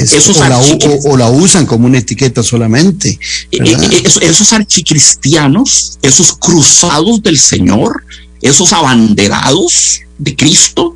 [1.06, 3.20] o, la, usan como una etiqueta solamente.
[3.52, 8.04] Eh, eh, esos, archicristianos, esos cruzados del Señor,
[8.42, 10.96] esos abanderados de Cristo,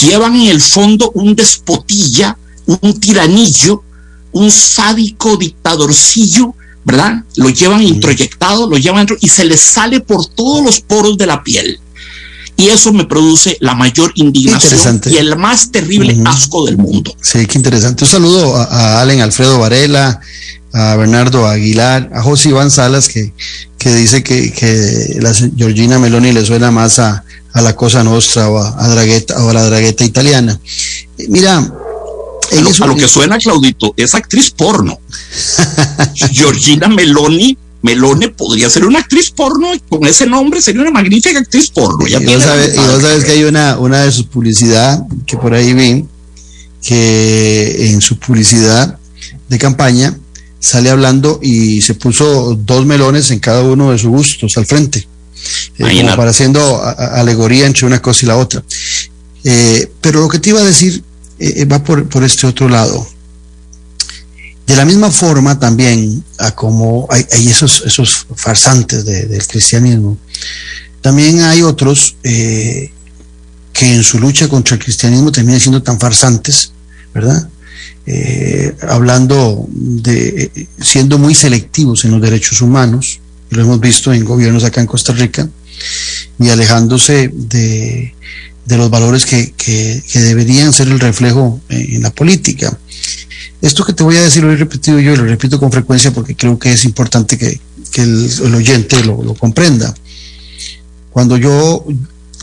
[0.00, 3.82] llevan en el fondo un despotilla, un tiranillo,
[4.30, 6.54] un sádico dictadorcillo,
[6.84, 7.24] ¿verdad?
[7.36, 11.42] Lo llevan introyectado, lo llevan y se les sale por todos los poros de la
[11.42, 11.80] piel.
[12.56, 17.14] Y eso me produce la mayor indignación y el más terrible asco del mundo.
[17.20, 18.04] Sí, qué interesante.
[18.04, 20.20] Un saludo a, Allen Alfredo Varela,
[20.72, 23.32] a Bernardo Aguilar, a José Iván Salas, que,
[23.78, 27.24] que dice que, que la Georgina Meloni le suena más a,
[27.54, 30.58] la Cosa Nostra o a, Dragueta, o a la Dragueta italiana.
[31.28, 35.00] Mira, a lo, que suena, Claudito, es actriz porno.
[36.14, 41.38] Georgina Meloni Melone podría ser una actriz porno y con ese nombre sería una magnífica
[41.38, 42.06] actriz porno.
[42.06, 46.04] y, vos sabes, que hay una, una de sus publicidad que por ahí vi,
[46.80, 48.98] que en su publicidad
[49.48, 50.16] de campaña
[50.60, 55.06] sale hablando y se puso dos melones en cada uno de sus gustos al frente,
[55.78, 58.62] eh, como para haciendo alegoría entre una cosa y la otra.
[59.44, 61.02] Eh, pero lo que te iba a decir
[61.40, 63.04] eh, va por, por este otro lado.
[64.66, 70.16] De la misma forma también, como hay, esos, esos farsantes del cristianismo,
[71.00, 72.92] también hay otros eh,
[73.72, 76.72] que en su lucha contra el cristianismo terminan siendo tan farsantes,
[77.12, 77.48] ¿verdad?
[78.06, 84.64] Eh, hablando de, siendo muy selectivos en los derechos humanos, lo hemos visto en gobiernos
[84.64, 85.48] acá en Costa Rica,
[86.38, 88.14] y alejándose de,
[88.66, 92.78] los valores que, que, deberían ser el reflejo en la política.
[93.60, 96.12] Esto que te voy a decir lo he repetido yo y lo repito con frecuencia
[96.12, 97.60] porque creo que es importante que,
[97.94, 99.94] el, oyente lo, comprenda.
[101.10, 101.84] Cuando yo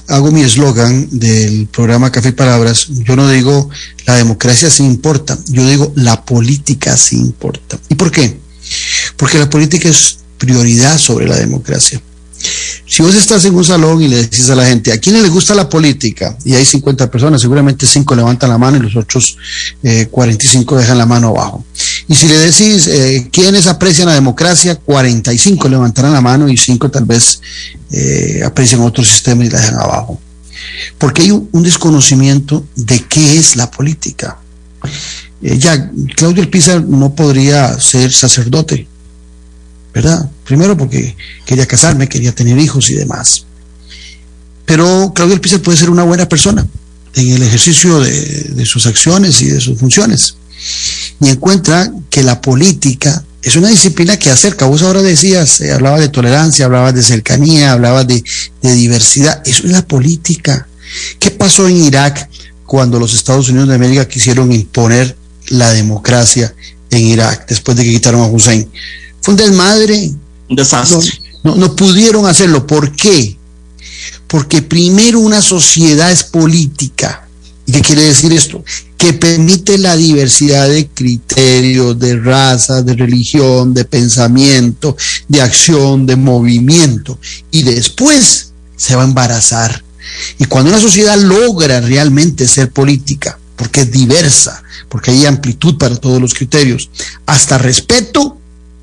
[0.07, 3.69] hago mi eslogan del programa Café y Palabras, yo no digo
[4.05, 7.79] la democracia sí importa, yo digo la política sí importa.
[7.89, 8.39] ¿Y por qué?
[9.17, 12.01] Porque la política es prioridad sobre la democracia.
[12.89, 15.29] Si vos estás en un salón y le decís a la gente, ¿a quién le
[15.29, 16.35] gusta la política?
[16.43, 19.37] Y hay 50 personas, seguramente 5 levantan la mano y los otros
[20.09, 21.63] 45 eh, dejan la mano abajo.
[22.07, 24.75] Y si le decís, eh, ¿quiénes aprecian la democracia?
[24.75, 27.39] 45 levantarán la mano y 5 tal vez
[27.91, 30.19] eh, aprecian otro sistema y la dejan abajo.
[30.97, 34.39] Porque hay un, desconocimiento de qué es la política.
[35.41, 38.87] ya, Claudio Elpizar no podría ser sacerdote,
[39.93, 40.29] ¿verdad?
[40.45, 41.15] Primero porque
[41.45, 43.45] quería casarme, quería tener hijos y demás.
[44.65, 46.65] Pero Claudio Alpizar puede ser una buena persona
[47.15, 50.35] en el ejercicio de, sus acciones y de sus funciones.
[51.19, 54.67] Y encuentra que la política es una disciplina que acerca.
[54.67, 58.23] Vos ahora decías, eh, hablabas de tolerancia, hablabas de cercanía, hablabas de,
[58.61, 59.41] de diversidad.
[59.45, 60.67] Eso es la política.
[61.19, 62.29] ¿Qué pasó en Irak
[62.65, 65.15] cuando los Estados Unidos de América quisieron imponer
[65.47, 66.53] la democracia
[66.91, 68.69] en Irak después de que quitaron a Hussein?
[69.21, 70.11] Fue un desmadre.
[70.49, 71.21] Un desastre.
[71.43, 72.65] No, no, no pudieron hacerlo.
[72.65, 73.37] ¿Por qué?
[74.27, 77.27] Porque primero una sociedad es política.
[77.65, 78.63] ¿Y qué quiere decir esto?
[78.97, 84.97] Que permite la diversidad de criterios, de raza, de religión, de pensamiento,
[85.27, 87.19] de acción, de movimiento.
[87.51, 89.83] Y después se va a embarazar.
[90.39, 95.95] Y cuando una sociedad logra realmente ser política, porque es diversa, porque hay amplitud para
[95.95, 96.89] todos los criterios,
[97.27, 98.38] hasta respeto,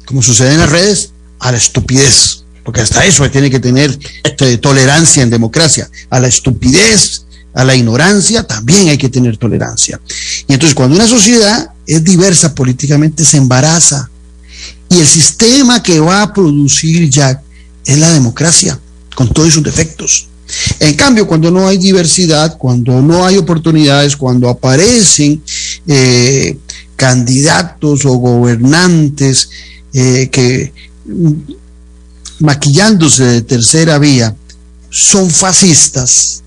[0.07, 4.57] como sucede en las redes, a la estupidez, porque hasta eso tiene que tener eh,
[4.57, 10.00] tolerancia en democracia, a la estupidez, a la ignorancia también hay que tener tolerancia.
[10.46, 14.11] Y entonces cuando una sociedad es diversa políticamente se embaraza.
[14.88, 17.42] Y el sistema que va a producir ya
[17.84, 18.78] es la democracia,
[19.14, 20.28] con todos sus defectos.
[20.78, 25.42] En cambio, cuando no hay diversidad, cuando no hay oportunidades, cuando aparecen
[25.86, 26.57] eh,
[26.94, 29.48] candidatos o gobernantes
[29.99, 30.74] eh, que
[32.40, 34.36] maquillándose de tercera vía
[34.90, 36.42] son fascistas,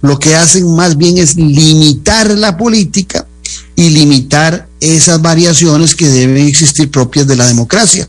[0.00, 3.26] lo que hacen más bien es limitar la política
[3.76, 8.08] y limitar esas variaciones que deben existir propias de la democracia.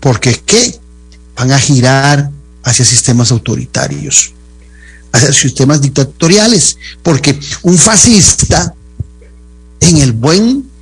[0.00, 0.78] Porque ¿qué?
[1.34, 2.30] Van a girar
[2.62, 4.34] hacia sistemas autoritarios,
[5.12, 6.76] hacia sistemas dictatoriales.
[7.02, 8.74] Porque un fascista,
[9.80, 10.73] en el buen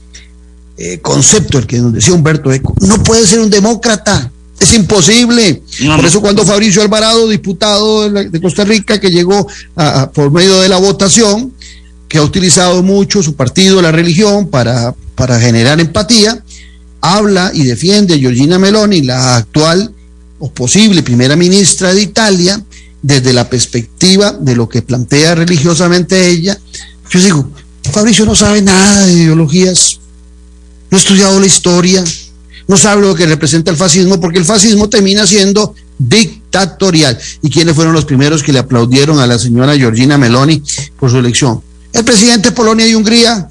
[0.76, 4.30] eh, concepto, el que nos decía Humberto Eco, no puede ser un demócrata.
[4.58, 5.62] Es imposible.
[5.80, 10.30] No, por eso cuando Fabricio Alvarado, diputado de Costa Rica, que llegó a, a, por
[10.30, 11.52] medio de la votación,
[12.08, 16.44] que ha utilizado mucho su partido, la religión, para, para generar empatía,
[17.00, 19.92] habla y defiende a Giorgina Meloni, la actual
[20.38, 22.62] o posible primera ministra de Italia,
[23.00, 26.56] desde la perspectiva de lo que plantea religiosamente ella.
[27.10, 27.50] Yo digo,
[27.90, 29.98] Fabricio no sabe nada de ideologías,
[30.92, 32.04] no ha estudiado la historia,
[32.68, 37.18] no sabe lo que representa el fascismo, porque el fascismo termina siendo dictatorial.
[37.40, 40.62] ¿Y quiénes fueron los primeros que le aplaudieron a la señora Georgina Meloni
[41.00, 41.62] por su elección?
[41.94, 43.48] El presidente de Polonia y Hungría,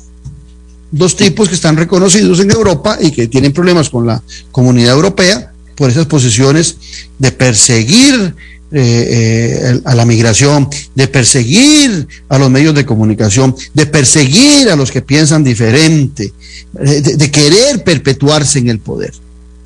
[0.91, 4.21] dos tipos que están reconocidos en Europa y que tienen problemas con la
[4.51, 6.77] comunidad europea por esas posiciones
[7.17, 8.35] de perseguir
[8.73, 14.75] eh, eh, a la migración, de perseguir a los medios de comunicación, de perseguir a
[14.75, 16.33] los que piensan diferente,
[16.73, 19.13] de, de querer perpetuarse en el poder.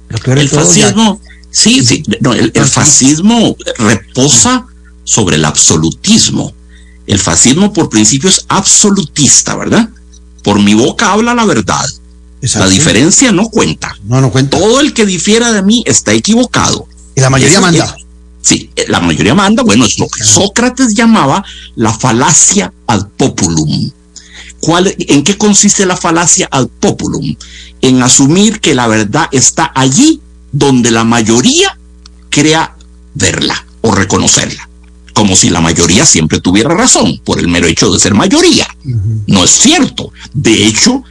[0.10, 1.32] el fascismo, ya...
[1.51, 4.66] sí, sí, no, el, el fascismo reposa
[5.03, 6.53] sobre el absolutismo.
[7.08, 9.89] El fascismo por principio es absolutista, ¿verdad?
[10.43, 11.86] Por mi boca habla la verdad.
[12.41, 12.68] Exacto.
[12.68, 13.95] La diferencia no cuenta.
[14.06, 14.58] No, no cuenta.
[14.58, 16.88] Todo el que difiera de mí está equivocado.
[17.16, 17.95] Y la mayoría Eso manda.
[17.97, 18.05] Es,
[18.46, 19.64] sí, la mayoría manda.
[19.64, 21.43] Bueno, es lo que Sócrates llamaba
[21.76, 23.91] la falacia ad populum.
[24.60, 27.36] ¿Cuál, ¿En qué consiste la falacia ad populum?
[27.82, 30.22] En asumir que la verdad está allí
[30.52, 31.78] donde la mayoría
[32.30, 32.76] crea
[33.14, 34.70] verla o reconocerla.
[35.14, 38.68] Como si la mayoría siempre tuviera razón por el mero hecho de ser mayoría.
[38.84, 39.24] Uh -huh.
[39.28, 40.12] No es cierto.
[40.34, 41.04] De hecho,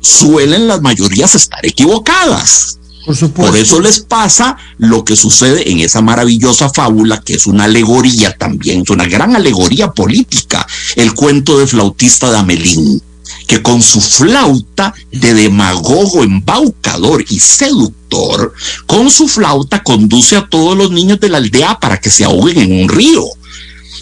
[0.00, 2.78] suelen las mayorías estar equivocadas.
[3.34, 8.36] Por, eso les pasa lo que sucede en esa maravillosa fábula, que es una alegoría
[8.36, 13.00] también, es una gran alegoría política, el cuento de flautista de Amelín,
[13.46, 18.52] que con su flauta de demagogo, embaucador y seductor,
[18.86, 22.58] con su flauta conduce a todos los niños de la aldea para que se ahoguen
[22.58, 23.22] en un río.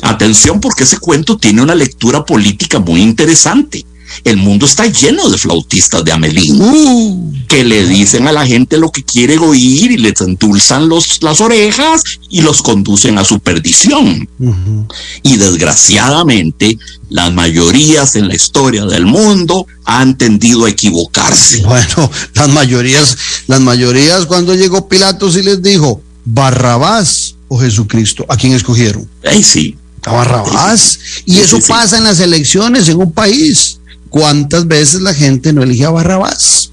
[0.00, 3.84] Atención porque ese cuento tiene una lectura política muy interesante
[4.22, 8.78] el mundo está lleno de flautistas de Amelín uh, que le dicen a la gente
[8.78, 13.40] lo que quiere oír y les endulzan los, las orejas y los conducen a su
[13.40, 14.28] perdición.
[14.38, 14.86] Uh -huh.
[15.22, 16.78] Y desgraciadamente,
[17.10, 21.62] las mayorías en la historia del mundo han tendido a equivocarse.
[21.62, 28.36] Bueno, las mayorías, las mayorías cuando llegó Pilatos y les dijo, Barrabás o Jesucristo, ¿a
[28.36, 29.08] quién escogieron?
[29.24, 29.76] Ay, sí.
[30.04, 30.98] A Barrabás.
[31.24, 33.78] Y eso sí, pasa en las elecciones en un país.
[34.14, 36.70] ¿Cuántas veces la gente no elige a Barrabás?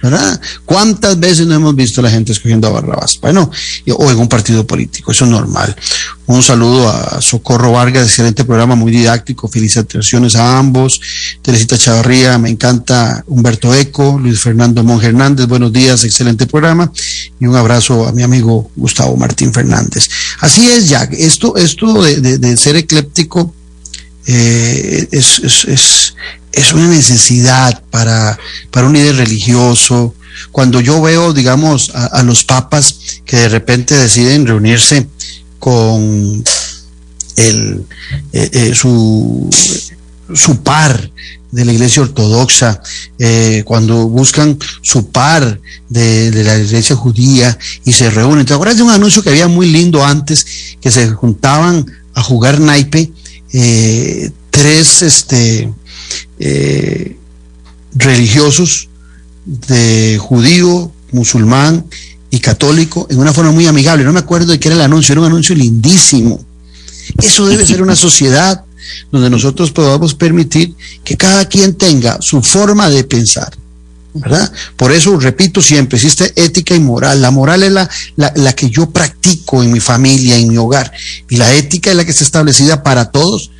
[0.00, 0.40] ¿verdad?
[0.64, 3.18] ¿Cuántas veces no hemos visto a la gente escogiendo a Barrabás?
[3.20, 3.50] Bueno,
[3.88, 5.74] o en un partido político, eso es normal.
[6.26, 11.00] Un saludo a Socorro Vargas, excelente programa, muy didáctico, felicitaciones a ambos.
[11.42, 16.92] Teresita Chavarría, me encanta Humberto Eco, Luis Fernando Monge Hernández, buenos días, excelente programa.
[17.40, 20.08] Y un abrazo a mi amigo Gustavo Martín Fernández.
[20.38, 23.52] Así es, Jack, esto, esto de, ser ecléptico
[24.26, 26.14] eh, es, es, es,
[26.52, 28.38] es una necesidad para,
[28.70, 30.14] para un líder religioso,
[30.52, 35.06] Cuando yo veo, digamos, a, los papas que de repente deciden reunirse
[35.58, 36.42] con
[37.36, 37.84] el,
[38.32, 39.48] eh, eh, su,
[40.34, 41.10] su par
[41.50, 42.80] de la iglesia ortodoxa,
[43.64, 48.46] cuando buscan su par de, la iglesia judía y se reúnen.
[48.46, 50.46] ¿Te acuerdas de un anuncio que había muy lindo antes,
[50.80, 53.12] que se juntaban a jugar naipe
[54.50, 55.72] tres este,
[57.94, 58.88] religiosos
[59.44, 61.86] de judío, musulmán
[62.30, 64.04] y católico en una forma muy amigable.
[64.04, 66.44] No me acuerdo de qué era el anuncio, era un anuncio lindísimo.
[67.20, 68.64] Eso debe ser una sociedad
[69.10, 70.74] donde nosotros podamos permitir
[71.04, 73.52] que cada quien tenga su forma de pensar.
[74.14, 74.52] ¿Verdad?
[74.76, 77.22] Por eso, repito siempre, existe ética y moral.
[77.22, 80.92] La moral es la, la, que yo practico en mi familia, en mi hogar,
[81.28, 83.50] y la ética es la que está establecida para todos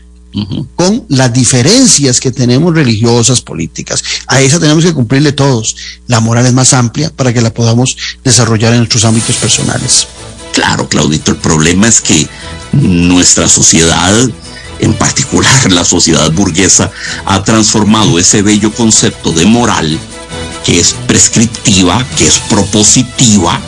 [0.76, 4.02] con las diferencias que tenemos religiosas, políticas.
[4.26, 5.74] A esa tenemos que cumplirle todos.
[6.06, 10.06] La moral es más amplia para que la podamos desarrollar en nuestros ámbitos personales.
[10.52, 12.28] Claro, Claudito, el problema es que
[12.72, 14.14] nuestra sociedad,
[14.78, 16.90] en particular la sociedad burguesa,
[17.24, 19.98] ha transformado ese bello concepto de moral,
[20.64, 23.60] que es prescriptiva, que es propositiva,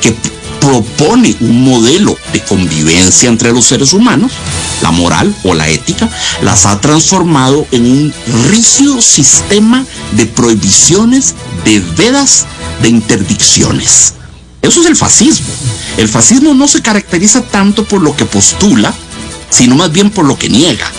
[0.00, 0.14] que
[0.60, 4.32] propone un modelo de convivencia entre los seres humanos,
[4.82, 6.08] la moral o la ética,
[6.42, 8.14] las ha transformado en un
[8.48, 11.34] rígido sistema de prohibiciones,
[11.64, 12.46] de vedas,
[12.82, 14.14] de interdicciones.
[14.60, 15.46] Eso es el fascismo.
[15.96, 18.92] El fascismo no se caracteriza tanto por lo que postula,
[19.50, 20.90] sino más bien por lo que niega.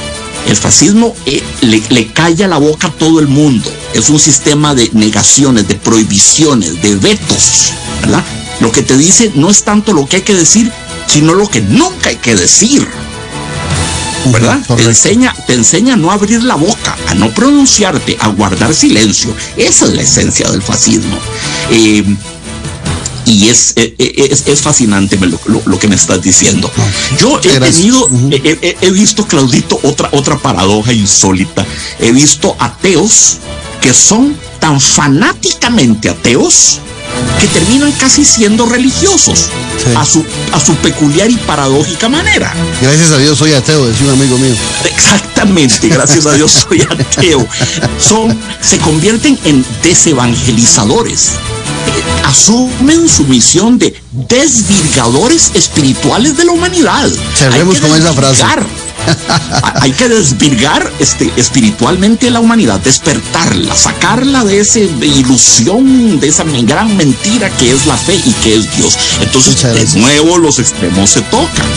[0.48, 3.70] El fascismo eh, le, le, calla la boca a todo el mundo.
[3.94, 8.24] Es un sistema de negaciones, de prohibiciones, de vetos, ¿verdad?
[8.62, 10.72] Lo que te dice no es tanto lo que hay que decir,
[11.06, 12.88] sino lo que nunca hay que decir.
[14.32, 14.60] ¿Verdad?
[14.76, 19.34] Te enseña, te enseña a no abrir la boca, a no pronunciarte, a guardar silencio.
[19.56, 21.18] Esa es la esencia del fascismo.
[21.72, 22.04] Eh,
[23.28, 26.72] y es, eh, eh, es, fascinante lo, que me estás diciendo.
[27.20, 31.66] Yo he tenido, he, visto, Claudito, otra, otra paradoja insólita.
[32.00, 33.38] He visto ateos
[33.82, 36.80] que son tan fanáticamente ateos
[37.42, 39.50] que terminan casi siendo religiosos
[39.96, 40.24] a, su,
[40.54, 42.54] a su peculiar y paradójica manera.
[42.82, 44.56] Gracias a Dios soy ateo, decía un amigo mío.
[44.86, 47.46] Exactamente, gracias a Dios soy ateo.
[48.00, 51.34] Son, se convierten en desevangelizadores.
[52.26, 57.10] Asumen su misión de desvirgadores espirituales de la humanidad.
[57.36, 58.44] Cerremos con esa frase.
[59.82, 66.96] Hay que desvirgar este, espiritualmente la humanidad, despertarla, sacarla de esa ilusión, de esa gran
[66.98, 68.98] mentira que es la fe y que es Dios.
[69.22, 71.68] Entonces, de nuevo, los extremos se tocan.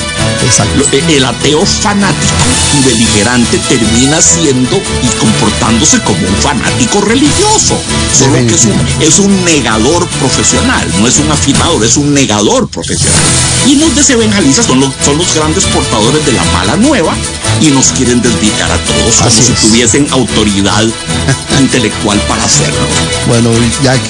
[0.92, 2.34] E, el ateo fanático
[2.78, 7.78] y beligerante termina siendo y comportándose como un fanático religioso.
[8.12, 12.68] Solo que es un, es un negador profesional, no es un afirmador, es un negador
[12.68, 13.20] profesional.
[13.66, 17.14] Y los desevangelistas son los, son los grandes portadores de la mala nueva
[17.60, 20.84] y nos quieren desviar a todos como si tuviesen autoridad
[21.60, 22.86] intelectual para hacerlo.
[23.26, 23.50] Bueno,
[23.82, 24.00] Jack,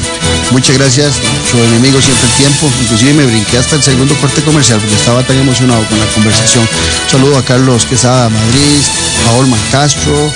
[0.52, 1.14] muchas gracias.
[1.50, 2.70] Su enemigo siempre el tiempo.
[2.82, 6.68] Inclusive me brinqué hasta el segundo corte comercial porque estaba tan emocionado con la conversación.
[7.11, 8.80] saludo a Carlos Quesada Madrid,
[9.28, 10.32] a Olman Castro,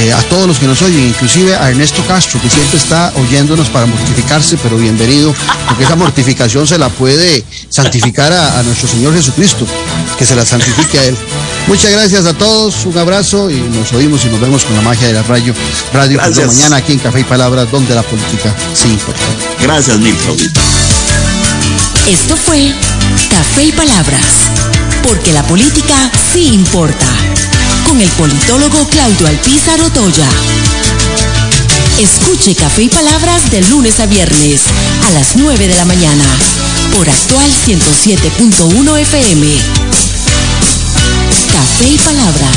[0.00, 3.68] eh, a todos los que nos oyen, inclusive a Ernesto Castro, que siempre está oyéndonos
[3.68, 5.34] para mortificarse, pero bienvenido,
[5.68, 9.66] porque esa mortificación se la puede santificar a, a nuestro Señor Jesucristo,
[10.18, 11.16] que se la santifique a Él.
[11.66, 15.08] Muchas gracias a todos, un abrazo y nos oímos y nos vemos con la magia
[15.08, 15.52] de la radio.
[15.92, 19.20] Radio mañana aquí en Café y Palabras, donde la política sí importa.
[19.60, 20.14] Gracias, mil
[22.06, 22.72] Esto fue
[23.30, 24.48] Café y Palabras,
[25.02, 27.06] porque la política sí importa,
[27.88, 30.28] con el politólogo Claudio Alpizar Otoya.
[31.98, 34.62] Escuche Café y Palabras de lunes a viernes
[35.08, 36.24] a las 9 de la mañana
[36.94, 40.03] por actual 107.1 FM.
[41.54, 42.50] Café y Palabras.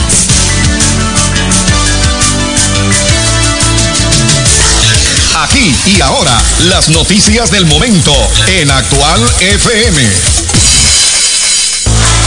[5.43, 8.11] Aquí y ahora, las noticias del momento
[8.47, 10.01] en Actual FM.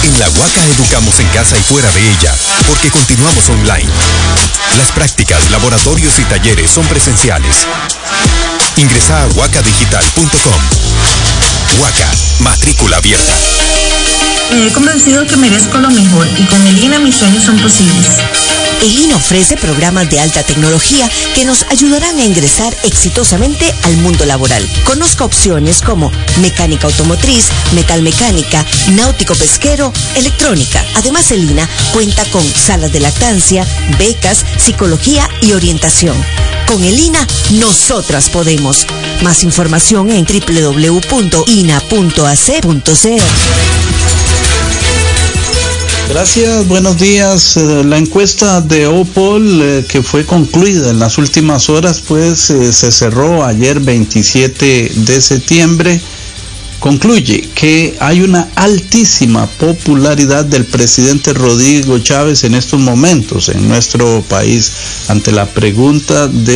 [0.04, 2.32] En la Huaca educamos en casa y fuera de ella,
[2.68, 3.90] porque continuamos online.
[4.78, 7.66] Las prácticas, laboratorios y talleres son presenciales.
[8.76, 10.62] Ingresa a huacadigital.com.
[11.80, 13.79] Huaca, matrícula abierta.
[14.52, 18.18] He convencido que merezco lo mejor y con el INA mis sueños son posibles.
[18.82, 24.24] El INA ofrece programas de alta tecnología que nos ayudarán a ingresar exitosamente al mundo
[24.24, 24.66] laboral.
[24.84, 30.84] Conozca opciones como mecánica automotriz, metalmecánica, náutico pesquero, electrónica.
[30.96, 33.66] Además, el INA cuenta con salas de lactancia,
[33.98, 36.16] becas, psicología y orientación
[36.66, 38.86] Con el INA, nosotras podemos.
[39.22, 40.90] Más información en www.ina.ac.cr.
[46.10, 47.56] Gracias, buenos días.
[47.56, 52.72] Eh, La encuesta de OPOL eh, que fue concluida en las últimas horas, pues eh,
[52.72, 56.00] se cerró ayer 27 de septiembre.
[56.80, 64.24] Concluye que hay una altísima popularidad del presidente Rodrigo Chávez en estos momentos en nuestro
[64.28, 64.72] país
[65.06, 66.48] ante la pregunta de